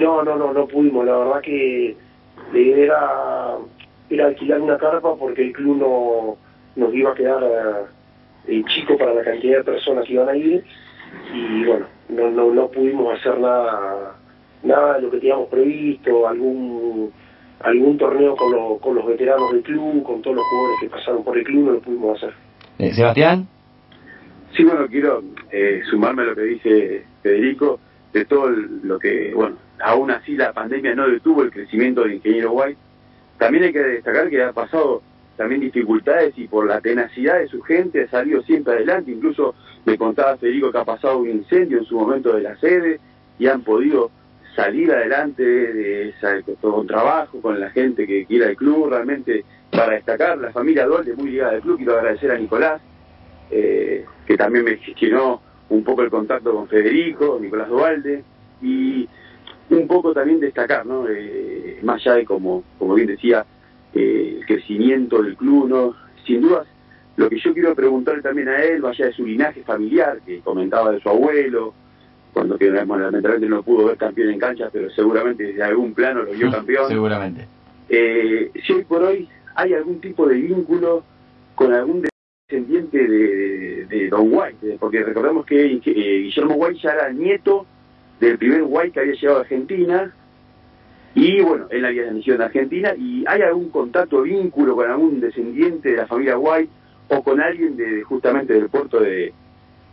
No, 0.00 0.22
no, 0.22 0.36
no, 0.36 0.52
no 0.52 0.66
pudimos. 0.66 1.04
La 1.04 1.16
verdad 1.16 1.40
que 1.40 1.96
la 2.52 2.58
idea 2.58 2.84
era, 2.84 3.10
era 4.10 4.26
alquilar 4.26 4.60
una 4.60 4.78
carpa 4.78 5.16
porque 5.16 5.42
el 5.42 5.52
club 5.52 5.78
no 5.78 6.36
nos 6.76 6.94
iba 6.94 7.10
a 7.10 7.14
quedar 7.14 7.42
eh, 8.46 8.62
chico 8.68 8.96
para 8.96 9.14
la 9.14 9.24
cantidad 9.24 9.58
de 9.58 9.64
personas 9.64 10.06
que 10.06 10.12
iban 10.12 10.28
a 10.28 10.36
ir 10.36 10.64
y 11.34 11.64
bueno, 11.64 11.86
no, 12.08 12.30
no, 12.30 12.50
no 12.52 12.68
pudimos 12.68 13.18
hacer 13.18 13.38
nada, 13.40 14.14
nada 14.62 14.94
de 14.94 15.02
lo 15.02 15.10
que 15.10 15.18
teníamos 15.18 15.48
previsto, 15.48 16.28
algún 16.28 17.12
algún 17.60 17.98
torneo 17.98 18.36
con, 18.36 18.52
los 18.52 18.80
con 18.80 18.94
los 18.94 19.06
veteranos 19.06 19.52
del 19.52 19.62
club, 19.62 20.02
con 20.02 20.22
todos 20.22 20.36
los 20.36 20.44
jugadores 20.44 20.80
que 20.80 20.88
pasaron 20.88 21.24
por 21.24 21.38
el 21.38 21.44
club, 21.44 21.64
no 21.66 21.72
lo 21.72 21.80
pudimos 21.80 22.16
hacer. 22.16 22.34
Eh, 22.78 22.92
Sebastián, 22.92 23.48
Sí, 24.56 24.64
bueno, 24.64 24.86
quiero 24.86 25.22
eh, 25.50 25.82
sumarme 25.90 26.22
a 26.22 26.26
lo 26.26 26.34
que 26.34 26.42
dice 26.42 27.04
Federico, 27.22 27.78
de 28.14 28.24
todo 28.24 28.48
lo 28.48 28.98
que, 28.98 29.34
bueno, 29.34 29.56
aún 29.80 30.10
así 30.10 30.34
la 30.34 30.54
pandemia 30.54 30.94
no 30.94 31.08
detuvo 31.08 31.42
el 31.42 31.50
crecimiento 31.50 32.02
del 32.02 32.14
ingeniero 32.14 32.52
White. 32.52 32.78
También 33.36 33.64
hay 33.64 33.72
que 33.72 33.82
destacar 33.82 34.30
que 34.30 34.42
ha 34.42 34.52
pasado 34.54 35.02
también 35.36 35.60
dificultades 35.60 36.32
y 36.38 36.48
por 36.48 36.66
la 36.66 36.80
tenacidad 36.80 37.38
de 37.38 37.48
su 37.48 37.60
gente 37.60 38.04
ha 38.04 38.08
salido 38.08 38.42
siempre 38.44 38.74
adelante. 38.74 39.10
Incluso 39.10 39.54
me 39.84 39.98
contaba 39.98 40.38
Federico 40.38 40.72
que 40.72 40.78
ha 40.78 40.84
pasado 40.86 41.18
un 41.18 41.28
incendio 41.28 41.78
en 41.78 41.84
su 41.84 41.98
momento 41.98 42.32
de 42.34 42.42
la 42.42 42.56
sede 42.56 42.98
y 43.38 43.48
han 43.48 43.60
podido 43.60 44.10
salir 44.56 44.90
adelante 44.90 45.42
de 45.44 46.08
esa, 46.08 46.40
con 46.60 46.86
trabajo, 46.86 47.40
con 47.40 47.60
la 47.60 47.70
gente 47.70 48.06
que 48.06 48.24
quiera 48.24 48.48
el 48.48 48.56
club, 48.56 48.88
realmente 48.88 49.44
para 49.70 49.92
destacar 49.92 50.38
la 50.38 50.50
familia 50.50 50.86
Dolde 50.86 51.14
muy 51.14 51.30
ligada 51.32 51.52
al 51.52 51.60
club, 51.60 51.76
quiero 51.76 51.98
agradecer 51.98 52.30
a 52.30 52.38
Nicolás, 52.38 52.80
eh, 53.50 54.04
que 54.26 54.36
también 54.36 54.64
me 54.64 54.76
gestionó 54.78 55.42
un 55.68 55.84
poco 55.84 56.02
el 56.02 56.10
contacto 56.10 56.52
con 56.52 56.68
Federico, 56.68 57.38
Nicolás 57.40 57.68
Duvalde, 57.68 58.24
y 58.62 59.06
un 59.68 59.86
poco 59.86 60.14
también 60.14 60.40
destacar, 60.40 60.86
¿no? 60.86 61.06
Eh, 61.08 61.78
más 61.82 62.00
allá 62.00 62.16
de 62.16 62.24
como, 62.24 62.64
como 62.78 62.94
bien 62.94 63.08
decía, 63.08 63.44
eh, 63.92 64.38
el 64.38 64.46
crecimiento 64.46 65.22
del 65.22 65.36
club, 65.36 65.68
¿no? 65.68 65.94
Sin 66.24 66.40
dudas, 66.40 66.66
lo 67.16 67.28
que 67.28 67.38
yo 67.38 67.52
quiero 67.52 67.74
preguntarle 67.74 68.22
también 68.22 68.48
a 68.48 68.62
él, 68.62 68.80
más 68.80 68.92
allá 68.92 69.06
de 69.06 69.12
su 69.12 69.26
linaje 69.26 69.62
familiar, 69.62 70.20
que 70.24 70.40
comentaba 70.40 70.92
de 70.92 71.00
su 71.00 71.08
abuelo, 71.10 71.74
cuando 72.36 72.58
que 72.58 72.70
bueno, 72.70 73.04
lamentablemente 73.04 73.48
no 73.48 73.62
pudo 73.62 73.86
ver 73.86 73.96
campeón 73.96 74.28
en 74.28 74.38
cancha, 74.38 74.68
pero 74.70 74.90
seguramente 74.90 75.42
desde 75.42 75.62
algún 75.62 75.94
plano 75.94 76.22
lo 76.22 76.32
vio 76.32 76.50
campeón. 76.50 76.86
seguramente. 76.86 77.46
Eh, 77.88 78.50
si 78.62 78.74
hoy 78.74 78.84
por 78.84 79.04
hoy 79.04 79.26
hay 79.54 79.72
algún 79.72 80.02
tipo 80.02 80.26
de 80.28 80.34
vínculo 80.34 81.02
con 81.54 81.72
algún 81.72 82.02
descendiente 82.46 82.98
de, 82.98 83.06
de, 83.08 83.86
de 83.86 84.08
Don 84.10 84.28
White, 84.30 84.76
porque 84.78 85.02
recordemos 85.02 85.46
que 85.46 85.64
eh, 85.64 85.80
Guillermo 85.80 86.56
White 86.56 86.80
ya 86.82 86.90
era 86.90 87.10
nieto 87.10 87.64
del 88.20 88.36
primer 88.36 88.64
White 88.66 88.90
que 88.90 89.00
había 89.00 89.14
llegado 89.14 89.38
a 89.38 89.40
Argentina, 89.40 90.14
y 91.14 91.40
bueno, 91.40 91.68
él 91.70 91.86
había 91.86 92.12
nacido 92.12 92.36
en 92.36 92.42
Argentina, 92.42 92.94
y 92.98 93.24
hay 93.26 93.40
algún 93.40 93.70
contacto, 93.70 94.20
vínculo 94.20 94.76
con 94.76 94.90
algún 94.90 95.20
descendiente 95.20 95.92
de 95.92 95.96
la 95.96 96.06
familia 96.06 96.36
White, 96.36 96.70
o 97.08 97.22
con 97.22 97.40
alguien 97.40 97.78
de 97.78 98.02
justamente 98.02 98.52
del 98.52 98.68
puerto 98.68 99.00
de 99.00 99.32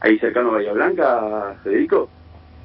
ahí 0.02 0.20
cercano 0.20 0.50
a 0.50 0.54
Bahía 0.56 0.74
Blanca, 0.74 1.56
Federico. 1.64 2.10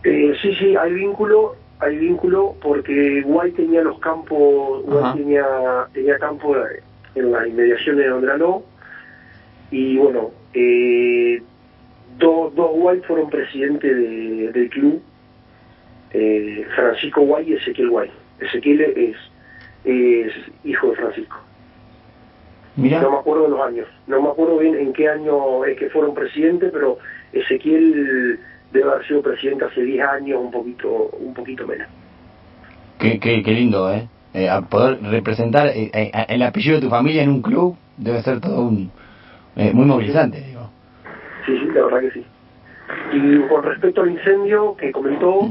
Eh, 0.05 0.35
sí, 0.41 0.55
sí, 0.55 0.77
hay 0.77 0.93
vínculo, 0.93 1.57
hay 1.81 1.97
vínculo 1.97 2.55
porque 2.63 3.23
Guay 3.23 3.53
tenía 3.53 3.83
los 3.83 3.99
campos, 4.01 4.83
Guay 4.85 5.03
Ajá. 5.05 5.15
tenía, 5.15 5.45
tenía 5.93 6.19
campo 6.19 6.55
en 7.15 7.33
las 7.33 7.47
inmediaciones 7.49 8.05
de 8.07 8.13
Ondraló 8.13 8.63
y 9.71 9.97
bueno, 9.97 10.31
eh, 10.55 11.43
dos, 12.19 12.55
dos 12.55 12.71
Guay 12.73 13.01
fueron 13.01 13.29
presidentes 13.29 13.95
de- 13.95 14.53
del 14.53 14.71
club, 14.71 15.03
eh, 16.13 16.67
Francisco 16.75 17.23
Guay 17.23 17.51
y 17.51 17.55
Ezequiel 17.55 17.91
Guay. 17.91 18.11
Ezequiel 18.41 18.81
es, 18.81 19.17
es 19.85 20.33
hijo 20.65 20.91
de 20.91 20.97
Francisco. 20.97 21.37
No 22.77 23.11
me 23.11 23.17
acuerdo 23.19 23.43
de 23.45 23.49
los 23.51 23.61
años, 23.61 23.89
no 24.07 24.23
me 24.23 24.29
acuerdo 24.29 24.59
bien 24.59 24.77
en 24.77 24.93
qué 24.93 25.09
año 25.09 25.65
es 25.65 25.77
que 25.77 25.91
fueron 25.91 26.15
presidentes, 26.15 26.71
pero 26.73 26.99
Ezequiel 27.33 28.39
debe 28.73 28.91
haber 28.91 29.07
sido 29.07 29.23
presidente 29.23 29.65
hace 29.65 29.83
10 29.83 30.07
años, 30.07 30.39
un 30.41 30.51
poquito, 30.51 31.11
un 31.19 31.35
poquito 31.35 31.67
menos. 31.67 31.89
qué, 32.99 33.19
qué, 33.19 33.43
qué 33.43 33.53
lindo, 33.53 33.93
¿eh? 33.93 34.09
Eh, 34.35 34.49
a 34.49 34.61
poder 34.61 34.99
representar 35.03 35.69
eh, 35.69 35.91
eh, 35.93 36.13
el 36.29 36.43
apellido 36.43 36.77
de 36.77 36.83
tu 36.83 36.91
familia 36.91 37.23
en 37.23 37.31
un 37.31 37.43
club 37.43 37.77
debe 37.97 38.21
ser 38.23 38.41
todo 38.41 38.61
un 38.61 38.91
eh, 39.57 39.73
muy 39.73 39.87
movilizante, 39.87 40.41
digo. 40.41 40.71
Sí, 41.47 41.59
sí, 41.59 41.67
la 41.75 41.85
verdad 41.85 42.01
que 42.01 42.11
sí. 42.11 42.25
Y 43.13 43.39
con 43.49 43.63
respecto 43.65 44.03
al 44.03 44.11
incendio 44.11 44.77
que 44.77 44.93
comentó, 44.93 45.49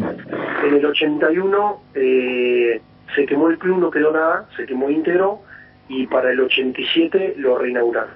en 0.66 0.74
el 0.74 0.86
81 0.86 1.82
eh, 1.96 2.82
se 3.16 3.26
quemó 3.26 3.50
el 3.50 3.58
club, 3.58 3.80
no 3.80 3.92
quedó 3.92 4.12
nada, 4.12 4.48
se 4.56 4.66
quemó 4.66 4.90
íntegro 4.90 5.42
y 5.90 6.08
para 6.08 6.32
el 6.32 6.40
87 6.40 7.36
lo 7.38 7.58
reinauguraron. 7.58 8.14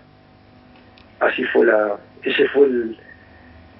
Así 1.19 1.43
fue 1.45 1.65
la, 1.65 1.97
ese 2.23 2.47
fue 2.49 2.65
el, 2.67 2.97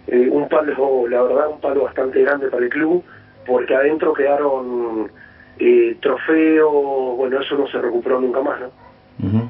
eh, 0.08 0.28
un 0.30 0.48
palo, 0.50 1.08
la 1.08 1.22
verdad, 1.24 1.50
un 1.50 1.60
palo 1.60 1.84
bastante 1.84 2.22
grande 2.22 2.48
para 2.48 2.64
el 2.64 2.70
club, 2.70 3.04
porque 3.46 3.76
adentro 3.76 4.14
quedaron 4.14 5.12
eh, 5.60 5.98
trofeos, 6.02 7.18
bueno, 7.18 7.40
eso 7.40 7.56
no 7.58 7.68
se 7.68 7.80
recuperó 7.80 8.20
nunca 8.20 8.42
más, 8.42 8.60
¿no? 8.60 8.72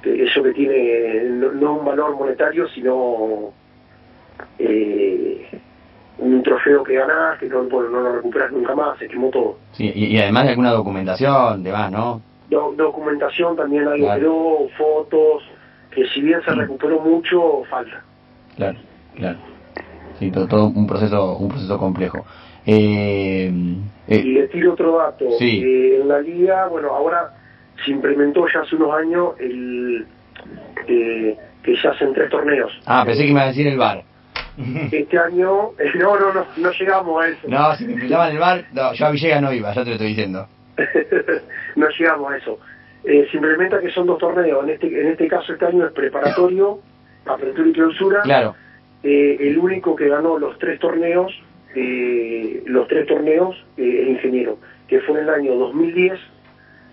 Eso 0.04 0.44
que 0.44 0.52
tiene 0.52 1.24
no, 1.30 1.52
no 1.54 1.74
un 1.76 1.86
valor 1.86 2.16
monetario, 2.18 2.68
sino 2.70 3.54
eh, 4.60 5.48
un 6.18 6.44
trofeo 6.44 6.84
que 6.84 6.96
ganás, 6.96 7.40
que 7.40 7.48
no, 7.48 7.64
bueno, 7.64 7.90
no 7.90 8.02
lo 8.02 8.16
recuperas 8.16 8.52
nunca 8.52 8.76
más, 8.76 8.98
se 9.00 9.08
quemó 9.08 9.30
todo. 9.30 9.58
Sí, 9.74 9.92
y, 9.94 10.06
y 10.06 10.20
además 10.20 10.44
de 10.46 10.50
alguna 10.52 10.72
documentación, 10.72 11.64
demás, 11.64 11.92
¿no? 11.92 12.22
Do- 12.50 12.74
documentación 12.76 13.56
también 13.56 13.88
algo 13.88 14.06
Claro. 14.06 14.20
quedó, 14.20 14.70
fotos, 14.78 15.44
que 15.92 16.06
si 16.08 16.22
bien 16.22 16.42
se 16.44 16.52
recuperó 16.54 17.00
mucho, 17.00 17.64
falta. 17.70 18.04
Claro, 18.58 18.78
claro. 19.16 19.38
Sí, 20.22 20.30
todo, 20.30 20.48
todo 20.48 20.66
un 20.68 20.86
proceso 20.86 21.36
un 21.38 21.50
proceso 21.50 21.80
complejo. 21.80 22.24
Eh, 22.64 23.52
Y 24.08 24.14
eh, 24.14 24.24
le 24.24 24.48
tiro 24.50 24.74
otro 24.74 25.00
dato. 25.00 25.26
Sí. 25.40 25.64
Eh, 25.66 26.00
en 26.00 26.08
la 26.08 26.20
liga, 26.22 26.68
bueno, 26.68 26.90
ahora 26.90 27.34
se 27.84 27.90
implementó 27.90 28.46
ya 28.54 28.60
hace 28.60 28.76
unos 28.76 28.94
años 28.94 29.30
el 29.40 30.06
eh, 30.88 31.36
que 31.64 31.76
se 31.76 31.88
hacen 31.88 32.14
tres 32.14 32.30
torneos. 32.30 32.72
ah, 32.86 33.02
pensé 33.04 33.22
que 33.24 33.30
me 33.30 33.40
iba 33.40 33.42
a 33.42 33.48
decir 33.48 33.66
el 33.66 33.80
bar. 33.80 34.04
Este 34.92 35.18
año, 35.18 35.72
no, 35.96 36.20
no, 36.20 36.34
no, 36.34 36.46
no 36.58 36.72
llegamos 36.72 37.24
a 37.24 37.28
eso. 37.28 37.48
No, 37.48 37.76
si 37.76 37.86
me 37.86 37.94
invitaban 37.94 38.32
el 38.34 38.38
bar, 38.38 38.66
no, 38.74 38.94
yo 38.94 39.08
a 39.08 39.10
Villegas 39.10 39.42
no 39.42 39.52
iba, 39.52 39.74
ya 39.74 39.84
te 39.84 39.90
lo 39.90 39.94
estoy 39.94 40.10
diciendo. 40.10 40.46
no 41.78 41.88
llegamos 41.98 42.32
a 42.32 42.38
eso. 42.38 42.60
Eh, 43.06 43.28
se 43.32 43.38
implementa 43.38 43.80
que 43.80 43.90
son 43.90 44.06
dos 44.06 44.20
torneos. 44.20 44.64
En 44.66 44.70
este, 44.70 44.88
en 45.02 45.08
este 45.08 45.28
caso, 45.28 45.54
este 45.54 45.66
año 45.66 45.88
es 45.88 45.94
preparatorio, 45.94 46.80
apertura 47.26 47.68
y 47.70 47.74
clausura. 47.74 48.22
Claro, 48.22 48.56
Eh, 49.04 49.38
el 49.40 49.58
único 49.58 49.96
que 49.96 50.08
ganó 50.08 50.38
los 50.38 50.58
tres 50.60 50.80
torneos, 50.80 51.32
eh, 51.76 52.62
los 52.66 52.88
tres 52.88 53.08
torneos, 53.08 53.56
eh, 53.78 54.02
el 54.04 54.10
ingeniero, 54.10 54.58
que 54.88 55.00
fue 55.02 55.18
en 55.20 55.24
el 55.24 55.30
año 55.30 55.56
2010. 55.56 56.20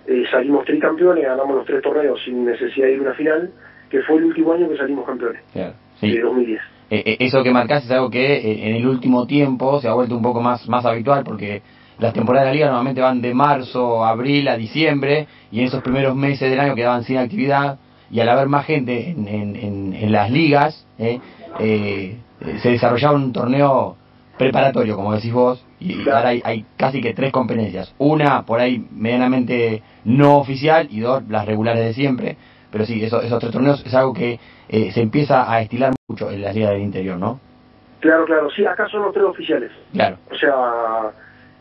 eh, 0.06 0.24
salimos 0.30 0.64
tricampeones, 0.64 1.24
ganamos 1.24 1.56
los 1.56 1.66
tres 1.66 1.82
torneos 1.82 2.18
sin 2.24 2.44
necesidad 2.44 2.86
de 2.86 2.94
ir 2.94 2.98
a 3.00 3.02
una 3.02 3.14
final, 3.14 3.50
que 3.90 4.00
fue 4.02 4.16
el 4.16 4.24
último 4.24 4.52
año 4.54 4.68
que 4.68 4.76
salimos 4.78 5.04
campeones, 5.04 5.42
claro. 5.52 5.74
Sí. 6.00 6.10
de 6.12 6.20
2010. 6.22 6.60
Eh, 6.90 7.02
eh, 7.04 7.16
eso 7.20 7.42
que 7.42 7.50
marcás 7.50 7.84
es 7.84 7.90
algo 7.90 8.08
que 8.08 8.36
eh, 8.36 8.68
en 8.70 8.76
el 8.76 8.86
último 8.86 9.26
tiempo 9.26 9.78
se 9.80 9.88
ha 9.88 9.92
vuelto 9.92 10.16
un 10.16 10.22
poco 10.22 10.40
más, 10.40 10.66
más 10.66 10.86
habitual 10.86 11.24
porque 11.24 11.60
las 11.98 12.14
temporadas 12.14 12.46
de 12.46 12.50
la 12.50 12.54
liga 12.54 12.66
normalmente 12.68 13.02
van 13.02 13.20
de 13.20 13.34
marzo, 13.34 14.02
abril 14.04 14.48
a 14.48 14.56
diciembre 14.56 15.26
y 15.50 15.60
en 15.60 15.66
esos 15.66 15.82
primeros 15.82 16.16
meses 16.16 16.48
del 16.48 16.60
año 16.60 16.74
quedaban 16.74 17.04
sin 17.04 17.18
actividad 17.18 17.78
y 18.10 18.20
al 18.20 18.28
haber 18.30 18.48
más 18.48 18.64
gente 18.64 19.10
en, 19.10 19.28
en, 19.28 19.56
en, 19.56 19.92
en 19.92 20.12
las 20.12 20.30
ligas 20.30 20.86
eh, 20.98 21.18
eh, 21.58 22.18
se 22.62 22.70
desarrollaba 22.70 23.16
un 23.16 23.32
torneo 23.32 23.96
preparatorio, 24.36 24.96
como 24.96 25.14
decís 25.14 25.32
vos, 25.32 25.64
y 25.80 26.08
ahora 26.08 26.28
hay, 26.28 26.40
hay 26.44 26.64
casi 26.76 27.00
que 27.00 27.14
tres 27.14 27.32
competencias. 27.32 27.94
Una 27.98 28.42
por 28.44 28.60
ahí 28.60 28.86
medianamente 28.90 29.82
no 30.04 30.38
oficial 30.38 30.88
y 30.90 31.00
dos 31.00 31.22
las 31.28 31.46
regulares 31.46 31.84
de 31.84 31.92
siempre. 31.92 32.36
Pero 32.70 32.84
sí, 32.84 33.02
eso, 33.02 33.22
esos 33.22 33.38
tres 33.40 33.52
torneos 33.52 33.84
es 33.84 33.94
algo 33.94 34.12
que 34.12 34.38
eh, 34.68 34.92
se 34.92 35.00
empieza 35.00 35.50
a 35.50 35.60
estilar 35.62 35.94
mucho 36.06 36.30
en 36.30 36.42
las 36.42 36.54
ligas 36.54 36.72
del 36.72 36.82
interior, 36.82 37.18
¿no? 37.18 37.40
Claro, 38.00 38.24
claro, 38.26 38.50
sí, 38.50 38.64
acá 38.64 38.86
son 38.88 39.02
los 39.02 39.12
tres 39.12 39.24
oficiales. 39.24 39.72
Claro, 39.92 40.18
O 40.30 40.34
sea, 40.36 41.10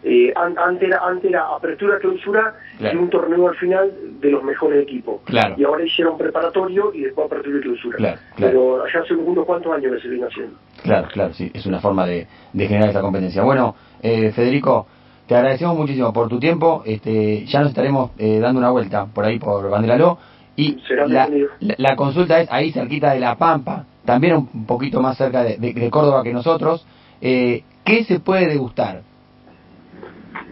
eh, 0.04 0.32
an- 0.36 0.58
antes, 0.58 0.88
era, 0.88 1.00
antes 1.06 1.30
era 1.30 1.48
apertura, 1.56 1.98
clausura 2.00 2.56
Claro. 2.78 2.96
y 2.98 3.02
un 3.02 3.10
torneo 3.10 3.48
al 3.50 3.56
final 3.56 3.92
de 4.22 4.32
los 4.32 4.44
mejores 4.44 4.84
equipos. 4.84 5.22
Claro. 5.26 5.56
Y 5.58 5.64
ahora 5.64 5.84
hicieron 5.84 6.18
preparatorio 6.18 6.94
y 6.94 7.02
después 7.02 7.26
apertura 7.28 7.58
y 7.58 7.62
clausura. 7.62 7.98
Claro. 7.98 8.18
Pero 8.38 8.84
allá 8.84 9.00
hace 9.04 9.14
unos 9.16 9.46
cuantos 9.46 9.74
años 9.74 9.94
que 9.96 10.02
se 10.02 10.08
viene 10.10 10.26
haciendo. 10.28 10.56
claro, 10.84 11.08
claro, 11.12 11.34
sí, 11.34 11.52
es 11.54 11.66
una 11.66 11.80
forma 11.80 12.06
de, 12.06 12.28
de 12.54 12.68
generar 12.68 12.90
esta 12.90 13.02
competencia. 13.02 13.42
Bueno, 13.44 13.76
eh, 14.02 14.32
Federico, 14.32 14.88
te 15.28 15.36
agradecemos 15.36 15.76
muchísimo 15.78 16.14
por 16.14 16.30
tu 16.30 16.40
tiempo. 16.40 16.84
Este, 16.86 17.44
ya 17.46 17.60
nos 17.60 17.70
estaremos 17.70 18.12
eh, 18.18 18.40
dando 18.40 18.60
una 18.60 18.70
vuelta 18.70 19.06
por 19.08 19.26
ahí 19.26 19.40
por 19.40 19.70
Banderaló 19.70 20.18
Y 20.56 20.78
la, 21.08 21.28
la- 21.60 21.76
la 21.78 21.96
consulta 21.96 22.40
es 22.40 22.48
ahí 22.52 22.72
cerquita 22.72 23.12
de 23.14 23.20
La 23.20 23.36
Pampa, 23.36 23.86
también 24.06 24.36
un 24.36 24.66
poquito 24.66 25.02
más 25.02 25.18
cerca 25.18 25.44
de, 25.44 25.58
de- 25.58 25.74
de 25.74 25.90
Córdoba 25.90 26.24
que 26.24 26.34
nosotros. 26.34 26.86
Eh, 27.22 27.64
¿Qué 27.84 28.04
se 28.06 28.20
puede 28.20 28.48
degustar? 28.48 29.02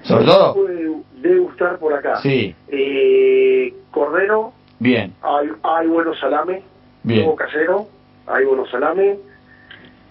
Sobre 0.05 0.25
todo, 0.25 0.53
Puede 0.53 0.91
degustar 1.17 1.77
por 1.79 1.93
acá. 1.93 2.15
sí, 2.17 2.55
Eh, 2.69 3.73
cordero, 3.91 4.53
bien, 4.79 5.13
hay, 5.21 5.49
hay 5.63 5.87
buenos 5.87 6.19
salames, 6.19 6.63
bien, 7.03 7.35
casero, 7.35 7.87
hay 8.27 8.45
buenos 8.45 8.69
salames. 8.69 9.17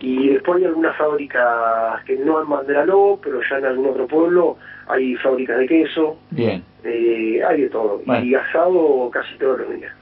Y 0.01 0.29
después 0.31 0.59
hay 0.59 0.65
algunas 0.67 0.97
fábricas 0.99 2.05
que 2.05 2.17
no 2.17 2.43
en 2.43 2.49
Banderaló, 2.49 3.19
pero 3.23 3.41
ya 3.49 3.59
en 3.59 3.65
algún 3.65 3.87
otro 3.91 4.07
pueblo 4.07 4.57
hay 4.89 5.15
fábricas 5.17 5.59
de 5.59 5.67
queso, 5.67 6.17
bien, 6.31 6.63
eh, 6.83 7.41
hay 7.49 7.63
de 7.63 7.69
todo. 7.71 8.03
Bueno. 8.05 8.25
Y 8.25 8.35
asado 8.35 9.09
casi 9.11 9.39
todos 9.39 9.61
los 9.61 9.75
días. 9.77 9.93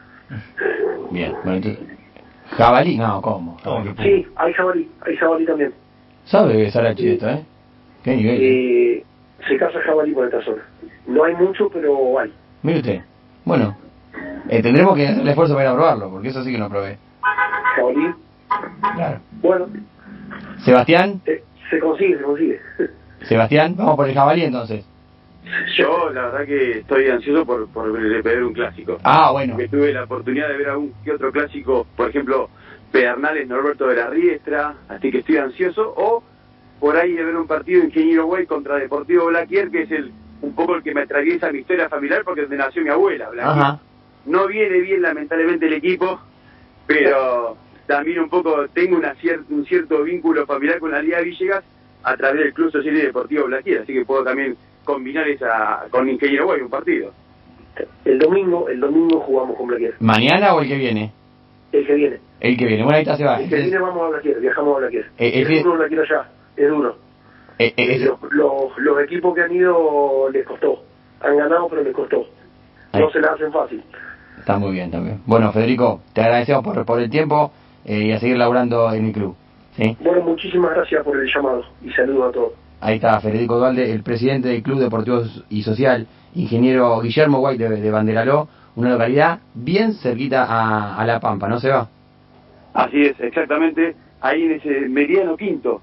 bien. 1.10 1.32
Bueno, 1.44 1.56
entonces, 1.58 1.78
jabalí, 2.56 2.96
no, 2.96 3.20
¿cómo? 3.22 3.58
¿Cómo 3.62 3.94
que 3.94 4.02
Sí, 4.02 4.26
hay 4.36 4.52
jabalí, 4.54 4.90
hay 5.06 5.16
jabalí 5.16 5.44
también. 5.44 5.72
¿Sabe 6.24 6.70
Sarachi 6.70 7.10
esto, 7.10 7.28
eh? 7.28 7.44
¿Qué 8.02 8.16
nivel? 8.16 8.38
eh? 8.42 9.04
Se 9.48 9.56
caza 9.56 9.80
jabalí 9.84 10.12
por 10.12 10.26
esta 10.26 10.42
zona. 10.42 10.62
No 11.06 11.24
hay 11.24 11.34
mucho, 11.34 11.68
pero 11.70 12.18
hay. 12.18 12.32
Mire 12.62 12.78
usted. 12.78 13.00
Bueno, 13.44 13.76
eh, 14.48 14.62
tendremos 14.62 14.94
que 14.96 15.06
hacer 15.08 15.20
el 15.22 15.28
esfuerzo 15.28 15.54
para 15.54 15.64
ir 15.66 15.70
a 15.70 15.74
probarlo, 15.74 16.10
porque 16.10 16.28
eso 16.28 16.42
sí 16.44 16.52
que 16.52 16.58
no 16.58 16.68
probé. 16.68 16.98
Jabalí, 17.76 18.14
Claro. 18.96 19.20
bueno, 19.40 19.66
Sebastián, 20.64 21.20
eh, 21.26 21.42
se 21.70 21.78
consigue, 21.78 22.18
se 22.18 22.22
consigue. 22.22 22.60
Sebastián, 23.22 23.74
vamos 23.76 23.96
por 23.96 24.08
el 24.08 24.14
jabalí 24.14 24.42
entonces. 24.44 24.84
Yo, 25.76 26.10
la 26.10 26.26
verdad 26.26 26.46
que 26.46 26.78
estoy 26.78 27.08
ansioso 27.08 27.44
por, 27.44 27.68
por 27.68 27.90
ver 28.22 28.44
un 28.44 28.52
clásico. 28.52 28.98
Ah, 29.02 29.32
bueno. 29.32 29.56
que 29.56 29.68
tuve 29.68 29.92
la 29.92 30.04
oportunidad 30.04 30.48
de 30.48 30.56
ver 30.56 30.68
algún 30.70 30.92
que 31.04 31.12
otro 31.12 31.32
clásico, 31.32 31.86
por 31.96 32.08
ejemplo, 32.10 32.48
Pedernales 32.92 33.48
Norberto 33.48 33.86
de 33.88 33.96
la 33.96 34.08
Riestra, 34.08 34.74
así 34.88 35.10
que 35.10 35.18
estoy 35.18 35.38
ansioso, 35.38 35.92
o 35.96 36.22
por 36.82 36.96
ahí 36.96 37.12
de 37.12 37.22
ver 37.24 37.36
un 37.36 37.46
partido 37.46 37.78
de 37.80 37.86
Ingeniero 37.86 38.26
Güey 38.26 38.44
contra 38.44 38.74
Deportivo 38.76 39.26
Blaquier, 39.26 39.70
que 39.70 39.82
es 39.82 39.90
el 39.92 40.10
un 40.40 40.52
poco 40.56 40.74
el 40.74 40.82
que 40.82 40.92
me 40.92 41.02
atraviesa 41.02 41.52
mi 41.52 41.60
historia 41.60 41.88
familiar 41.88 42.22
porque 42.24 42.40
es 42.42 42.48
donde 42.48 42.64
nació 42.64 42.82
mi 42.82 42.88
abuela, 42.90 43.30
Blaquier. 43.30 43.54
No 44.26 44.48
viene 44.48 44.80
bien 44.80 45.00
lamentablemente 45.00 45.66
el 45.68 45.74
equipo, 45.74 46.18
pero 46.86 47.56
también 47.86 48.18
un 48.18 48.28
poco 48.28 48.66
tengo 48.74 48.96
una 48.96 49.14
cier- 49.14 49.44
un 49.50 49.64
cierto 49.64 50.02
vínculo 50.02 50.44
familiar 50.44 50.80
con 50.80 50.90
la 50.90 51.00
Liga 51.00 51.18
de 51.18 51.24
Villegas 51.24 51.64
a 52.02 52.16
través 52.16 52.40
del 52.42 52.52
Club 52.52 52.72
Social 52.72 52.96
y 52.96 53.00
Deportivo 53.02 53.44
Blaquier, 53.46 53.82
así 53.82 53.92
que 53.92 54.04
puedo 54.04 54.24
también 54.24 54.56
combinar 54.84 55.28
esa 55.28 55.84
con 55.90 56.08
Ingeniero 56.08 56.46
Güey, 56.46 56.62
un 56.62 56.70
partido. 56.70 57.12
El 58.04 58.18
domingo, 58.18 58.68
el 58.68 58.80
domingo 58.80 59.20
jugamos 59.20 59.56
con 59.56 59.68
Blaquier. 59.68 59.94
¿Mañana 60.00 60.54
o 60.54 60.60
el 60.62 60.68
que 60.68 60.76
viene? 60.76 61.12
El 61.70 61.86
que 61.86 61.94
viene. 61.94 62.16
El 62.40 62.56
que 62.56 62.66
viene. 62.66 62.82
Bueno, 62.82 62.96
ahí 62.96 63.02
está 63.02 63.16
Seba. 63.16 63.40
El 63.40 63.48
que 63.48 63.56
viene 63.56 63.78
vamos 63.78 64.02
a 64.02 64.08
Blaquier, 64.10 64.40
viajamos 64.40 64.76
a 64.76 64.80
Blaquier. 64.80 65.06
Eh, 65.18 65.62
duro 65.62 65.76
Blaquier 65.78 66.00
allá, 66.00 66.28
es 66.56 66.68
duro. 66.68 66.96
eh, 67.58 67.72
eh, 67.76 67.94
ese- 67.96 68.04
los, 68.06 68.18
los, 68.32 68.78
los 68.78 69.00
equipos 69.02 69.34
que 69.34 69.42
han 69.42 69.52
ido 69.52 70.28
les 70.30 70.46
costó. 70.46 70.82
Han 71.20 71.36
ganado, 71.36 71.68
pero 71.68 71.82
les 71.82 71.94
costó. 71.94 72.24
No 72.94 73.10
se 73.10 73.20
la 73.20 73.28
hacen 73.32 73.52
fácil. 73.52 73.82
Está 74.38 74.58
muy 74.58 74.72
bien 74.72 74.90
también. 74.90 75.20
Bueno, 75.26 75.52
Federico, 75.52 76.00
te 76.12 76.20
agradecemos 76.22 76.64
por, 76.64 76.84
por 76.84 76.98
el 77.00 77.08
tiempo 77.10 77.52
eh, 77.84 77.98
y 78.06 78.12
a 78.12 78.18
seguir 78.18 78.36
laburando 78.36 78.92
en 78.92 79.06
el 79.06 79.12
club. 79.12 79.34
¿sí? 79.76 79.96
Bueno, 80.00 80.22
muchísimas 80.22 80.72
gracias 80.74 81.04
por 81.04 81.16
el 81.16 81.26
llamado 81.32 81.64
y 81.82 81.90
saludos 81.90 82.30
a 82.30 82.32
todos. 82.32 82.52
Ahí 82.80 82.96
está 82.96 83.20
Federico 83.20 83.56
Dualde, 83.58 83.92
el 83.92 84.02
presidente 84.02 84.48
del 84.48 84.62
Club 84.62 84.80
Deportivo 84.80 85.22
y 85.48 85.62
Social, 85.62 86.06
ingeniero 86.34 87.00
Guillermo 87.00 87.38
White 87.38 87.68
de, 87.68 87.80
de 87.80 87.90
Banderaló, 87.92 88.48
una 88.74 88.90
localidad 88.90 89.38
bien 89.54 89.94
cerquita 89.94 90.44
a, 90.44 90.96
a 90.96 91.06
La 91.06 91.20
Pampa, 91.20 91.46
¿no 91.48 91.60
se 91.60 91.68
va? 91.68 91.88
Así 92.74 93.02
es, 93.06 93.20
exactamente, 93.20 93.94
ahí 94.20 94.42
en 94.42 94.52
ese 94.52 94.80
mediano 94.88 95.36
quinto 95.36 95.80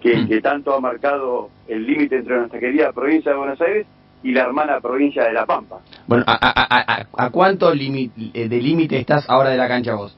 que, 0.00 0.26
que 0.26 0.40
tanto 0.40 0.74
ha 0.74 0.80
marcado 0.80 1.50
el 1.68 1.86
límite 1.86 2.16
entre 2.16 2.36
nuestra 2.38 2.58
querida 2.60 2.92
provincia 2.92 3.32
de 3.32 3.38
Buenos 3.38 3.60
Aires 3.60 3.86
y 4.22 4.32
la 4.32 4.42
hermana 4.44 4.80
provincia 4.80 5.24
de 5.24 5.32
La 5.32 5.46
Pampa. 5.46 5.78
Bueno, 6.06 6.24
¿a, 6.26 6.32
a, 6.34 6.50
a, 6.62 7.00
a- 7.02 7.06
a 7.26 7.30
cuánto 7.30 7.72
limi- 7.74 8.10
eh, 8.34 8.48
de 8.48 8.60
límite 8.60 8.98
estás 8.98 9.28
ahora 9.30 9.50
de 9.50 9.56
la 9.56 9.68
cancha 9.68 9.94
vos? 9.94 10.16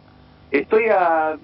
Estoy 0.50 0.84
a 0.88 1.36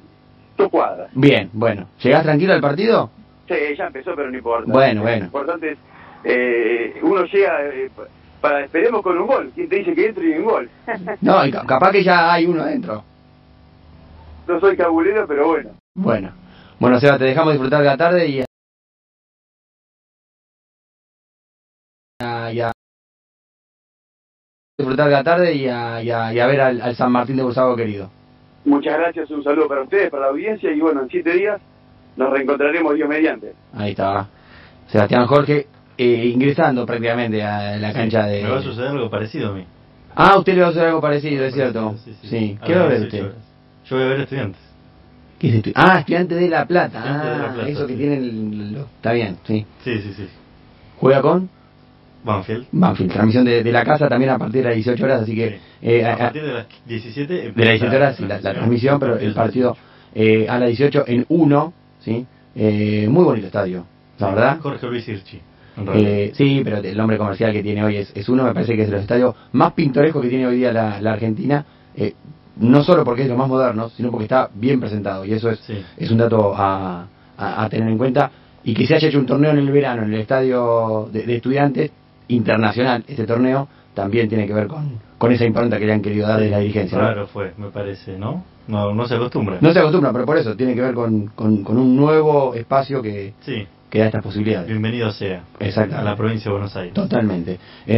dos 0.56 0.68
cuadras. 0.70 1.10
Bien, 1.14 1.50
bueno. 1.52 1.86
¿Llegás 2.02 2.22
tranquilo 2.22 2.54
al 2.54 2.60
partido? 2.60 3.10
Sí, 3.48 3.54
ya 3.76 3.86
empezó, 3.86 4.14
pero 4.16 4.30
no 4.30 4.36
importa. 4.38 4.72
Bueno, 4.72 5.02
bueno. 5.02 5.18
Lo 5.20 5.24
importante 5.26 5.72
es, 5.72 5.78
eh, 6.24 6.94
uno 7.02 7.24
llega 7.24 7.62
eh, 7.66 7.90
para, 8.40 8.64
esperemos 8.64 9.02
con 9.02 9.18
un 9.18 9.26
gol. 9.26 9.52
¿Quién 9.54 9.68
te 9.68 9.76
dice 9.76 9.94
que 9.94 10.06
entre 10.08 10.28
y 10.30 10.38
un 10.38 10.44
gol? 10.44 10.70
No, 11.20 11.36
capaz 11.66 11.92
que 11.92 12.02
ya 12.02 12.32
hay 12.32 12.46
uno 12.46 12.62
adentro. 12.62 13.04
no 14.48 14.60
soy 14.60 14.76
cabulero, 14.76 15.26
pero 15.28 15.48
bueno. 15.48 15.70
Bueno. 15.94 16.30
Bueno, 16.78 17.00
Seba, 17.00 17.18
te 17.18 17.24
dejamos 17.24 17.52
disfrutar 17.54 17.80
de 17.80 17.86
la 17.86 17.96
tarde 17.96 18.28
y... 18.28 18.40
a- 18.40 18.44
y 22.52 22.60
a- 22.60 22.72
disfrutar 24.78 25.06
de 25.06 25.12
la 25.12 25.24
tarde 25.24 25.54
y 25.54 25.68
a, 25.68 26.02
y 26.02 26.10
a- 26.10 26.32
y 26.34 26.38
a 26.38 26.46
ver 26.46 26.60
al, 26.60 26.80
al 26.82 26.96
San 26.96 27.10
Martín 27.12 27.36
de 27.36 27.42
Bursago 27.42 27.76
querido. 27.76 28.10
Muchas 28.64 28.98
gracias, 28.98 29.30
un 29.30 29.42
saludo 29.44 29.68
para 29.68 29.82
ustedes, 29.82 30.10
para 30.10 30.24
la 30.24 30.28
audiencia 30.30 30.70
y 30.72 30.80
bueno, 30.80 31.02
en 31.02 31.08
siete 31.08 31.32
días 31.32 31.60
nos 32.16 32.30
reencontraremos 32.30 32.94
Dios 32.94 33.08
mediante. 33.08 33.54
Ahí 33.74 33.90
está. 33.92 34.28
Sebastián 34.88 35.26
Jorge 35.26 35.66
eh, 35.96 36.26
ingresando 36.26 36.84
prácticamente 36.84 37.42
a 37.42 37.76
la 37.76 37.92
cancha 37.92 38.26
de... 38.26 38.42
Me 38.42 38.50
va 38.50 38.58
a 38.58 38.62
suceder 38.62 38.88
algo 38.88 39.08
parecido 39.08 39.50
a 39.50 39.54
mí. 39.54 39.64
Ah, 40.14 40.36
usted 40.38 40.54
le 40.54 40.60
va 40.62 40.66
a 40.68 40.70
hacer 40.70 40.84
algo 40.86 41.00
parecido, 41.00 41.44
es 41.44 41.54
cierto. 41.54 41.94
Sí, 42.04 42.16
sí. 42.22 42.28
Sí. 42.28 42.58
A 42.60 42.64
¿Qué 42.66 42.74
va 42.74 42.84
a 42.84 42.88
ver 42.88 43.00
18 43.02 43.26
usted? 43.26 43.38
Yo 43.84 43.96
voy 43.96 44.04
a 44.04 44.08
ver 44.08 44.20
estudiantes. 44.20 44.60
¿Qué 45.38 45.48
es 45.48 45.54
esto? 45.56 45.70
Ah, 45.74 45.98
estudiante 46.00 46.34
de 46.34 46.48
La 46.48 46.66
Plata. 46.66 46.98
Estudiante 46.98 47.26
de 47.28 47.36
La 47.38 47.46
Ah, 47.46 47.52
Plata, 47.54 47.68
eso 47.68 47.86
que 47.86 47.94
tienen... 47.94 48.72
lo- 48.74 48.80
Está 48.86 49.12
bien, 49.12 49.36
sí. 49.46 49.66
Sí, 49.84 49.98
sí, 50.00 50.12
sí. 50.16 50.26
Juega 50.98 51.20
con 51.22 51.48
Banfield. 52.24 52.66
Banfield. 52.72 53.12
Transmisión 53.12 53.44
de, 53.44 53.62
de 53.62 53.72
la 53.72 53.84
casa 53.84 54.08
también 54.08 54.30
a 54.30 54.38
partir 54.38 54.62
de 54.62 54.68
las 54.68 54.74
18 54.74 55.04
horas, 55.04 55.22
así 55.22 55.34
que... 55.34 55.50
Sí. 55.50 55.56
eh, 55.82 56.04
a 56.04 56.14
a- 56.14 56.18
partir 56.18 56.42
de 56.42 56.52
las 56.52 56.66
17 56.86 57.34
de 57.34 57.44
las 57.48 57.54
17 57.56 57.96
horas 57.96 58.16
sí, 58.16 58.22
la, 58.26 58.40
la 58.40 58.52
transmisión, 58.54 58.98
pero 58.98 59.18
el 59.18 59.34
partido 59.34 59.76
eh, 60.14 60.46
a 60.48 60.58
las 60.58 60.68
18 60.68 61.04
en 61.06 61.26
1, 61.28 61.72
¿sí? 62.00 62.26
Eh, 62.54 63.06
muy 63.10 63.22
bonito 63.24 63.46
estadio, 63.46 63.84
la 64.18 64.28
verdad. 64.30 64.58
Jorge 64.60 64.86
Luis 64.86 65.06
Irchi. 65.08 65.40
Eh, 65.94 66.32
sí, 66.34 66.62
pero 66.64 66.78
el 66.78 66.96
nombre 66.96 67.18
comercial 67.18 67.52
que 67.52 67.62
tiene 67.62 67.84
hoy 67.84 67.96
es, 67.96 68.10
es 68.14 68.26
uno, 68.30 68.44
me 68.44 68.54
parece 68.54 68.74
que 68.74 68.82
es 68.82 68.88
de 68.88 68.92
los 68.94 69.02
estadios 69.02 69.34
más 69.52 69.74
pintorescos 69.74 70.22
que 70.22 70.30
tiene 70.30 70.46
hoy 70.46 70.56
día 70.56 70.72
la, 70.72 71.02
la 71.02 71.12
Argentina, 71.12 71.66
eh, 71.94 72.14
no 72.56 72.82
solo 72.82 73.04
porque 73.04 73.22
es 73.22 73.28
lo 73.28 73.36
más 73.36 73.48
moderno, 73.48 73.88
sino 73.90 74.10
porque 74.10 74.24
está 74.24 74.48
bien 74.54 74.80
presentado, 74.80 75.24
y 75.24 75.32
eso 75.32 75.50
es, 75.50 75.58
Sí. 75.60 75.82
es 75.96 76.10
un 76.10 76.18
dato 76.18 76.54
a, 76.56 77.06
a- 77.36 77.64
a 77.64 77.68
tener 77.68 77.88
en 77.88 77.98
cuenta. 77.98 78.30
Y 78.64 78.74
que 78.74 78.86
se 78.86 78.96
haya 78.96 79.08
hecho 79.08 79.18
un 79.18 79.26
torneo 79.26 79.52
en 79.52 79.58
el 79.58 79.70
verano 79.70 80.02
en 80.02 80.12
el 80.14 80.20
estadio 80.20 81.08
de, 81.12 81.22
de 81.22 81.36
estudiantes 81.36 81.90
internacional, 82.28 83.04
este 83.06 83.24
torneo, 83.26 83.68
también 83.94 84.28
tiene 84.28 84.46
que 84.46 84.52
ver 84.52 84.66
con, 84.66 84.98
con 85.18 85.32
esa 85.32 85.44
impronta 85.44 85.78
que 85.78 85.86
le 85.86 85.92
han 85.92 86.02
querido 86.02 86.26
dar 86.26 86.40
de 86.40 86.50
la 86.50 86.58
dirigencia. 86.58 86.98
¿no? 86.98 87.04
Raro 87.04 87.26
fue, 87.28 87.52
me 87.56 87.68
parece, 87.68 88.18
¿no? 88.18 88.44
No, 88.68 88.92
no 88.92 89.06
se 89.06 89.14
acostumbra. 89.14 89.58
No 89.60 89.72
se 89.72 89.78
acostumbra, 89.78 90.12
pero 90.12 90.26
por 90.26 90.36
eso 90.36 90.56
tiene 90.56 90.74
que 90.74 90.80
ver 90.80 90.94
con, 90.94 91.28
con, 91.28 91.62
con 91.62 91.78
un 91.78 91.96
nuevo 91.96 92.54
espacio 92.54 93.00
que, 93.00 93.32
Sí, 93.40 93.64
que 93.88 94.00
da 94.00 94.06
estas 94.06 94.22
posibilidades. 94.24 94.66
bienvenido 94.68 95.10
sea. 95.12 95.44
Exactamente. 95.60 96.00
A 96.00 96.10
la 96.10 96.16
provincia 96.16 96.50
de 96.50 96.52
Buenos 96.52 96.76
Aires. 96.76 96.92
Totalmente. 96.92 97.52
Eh, 97.86 97.94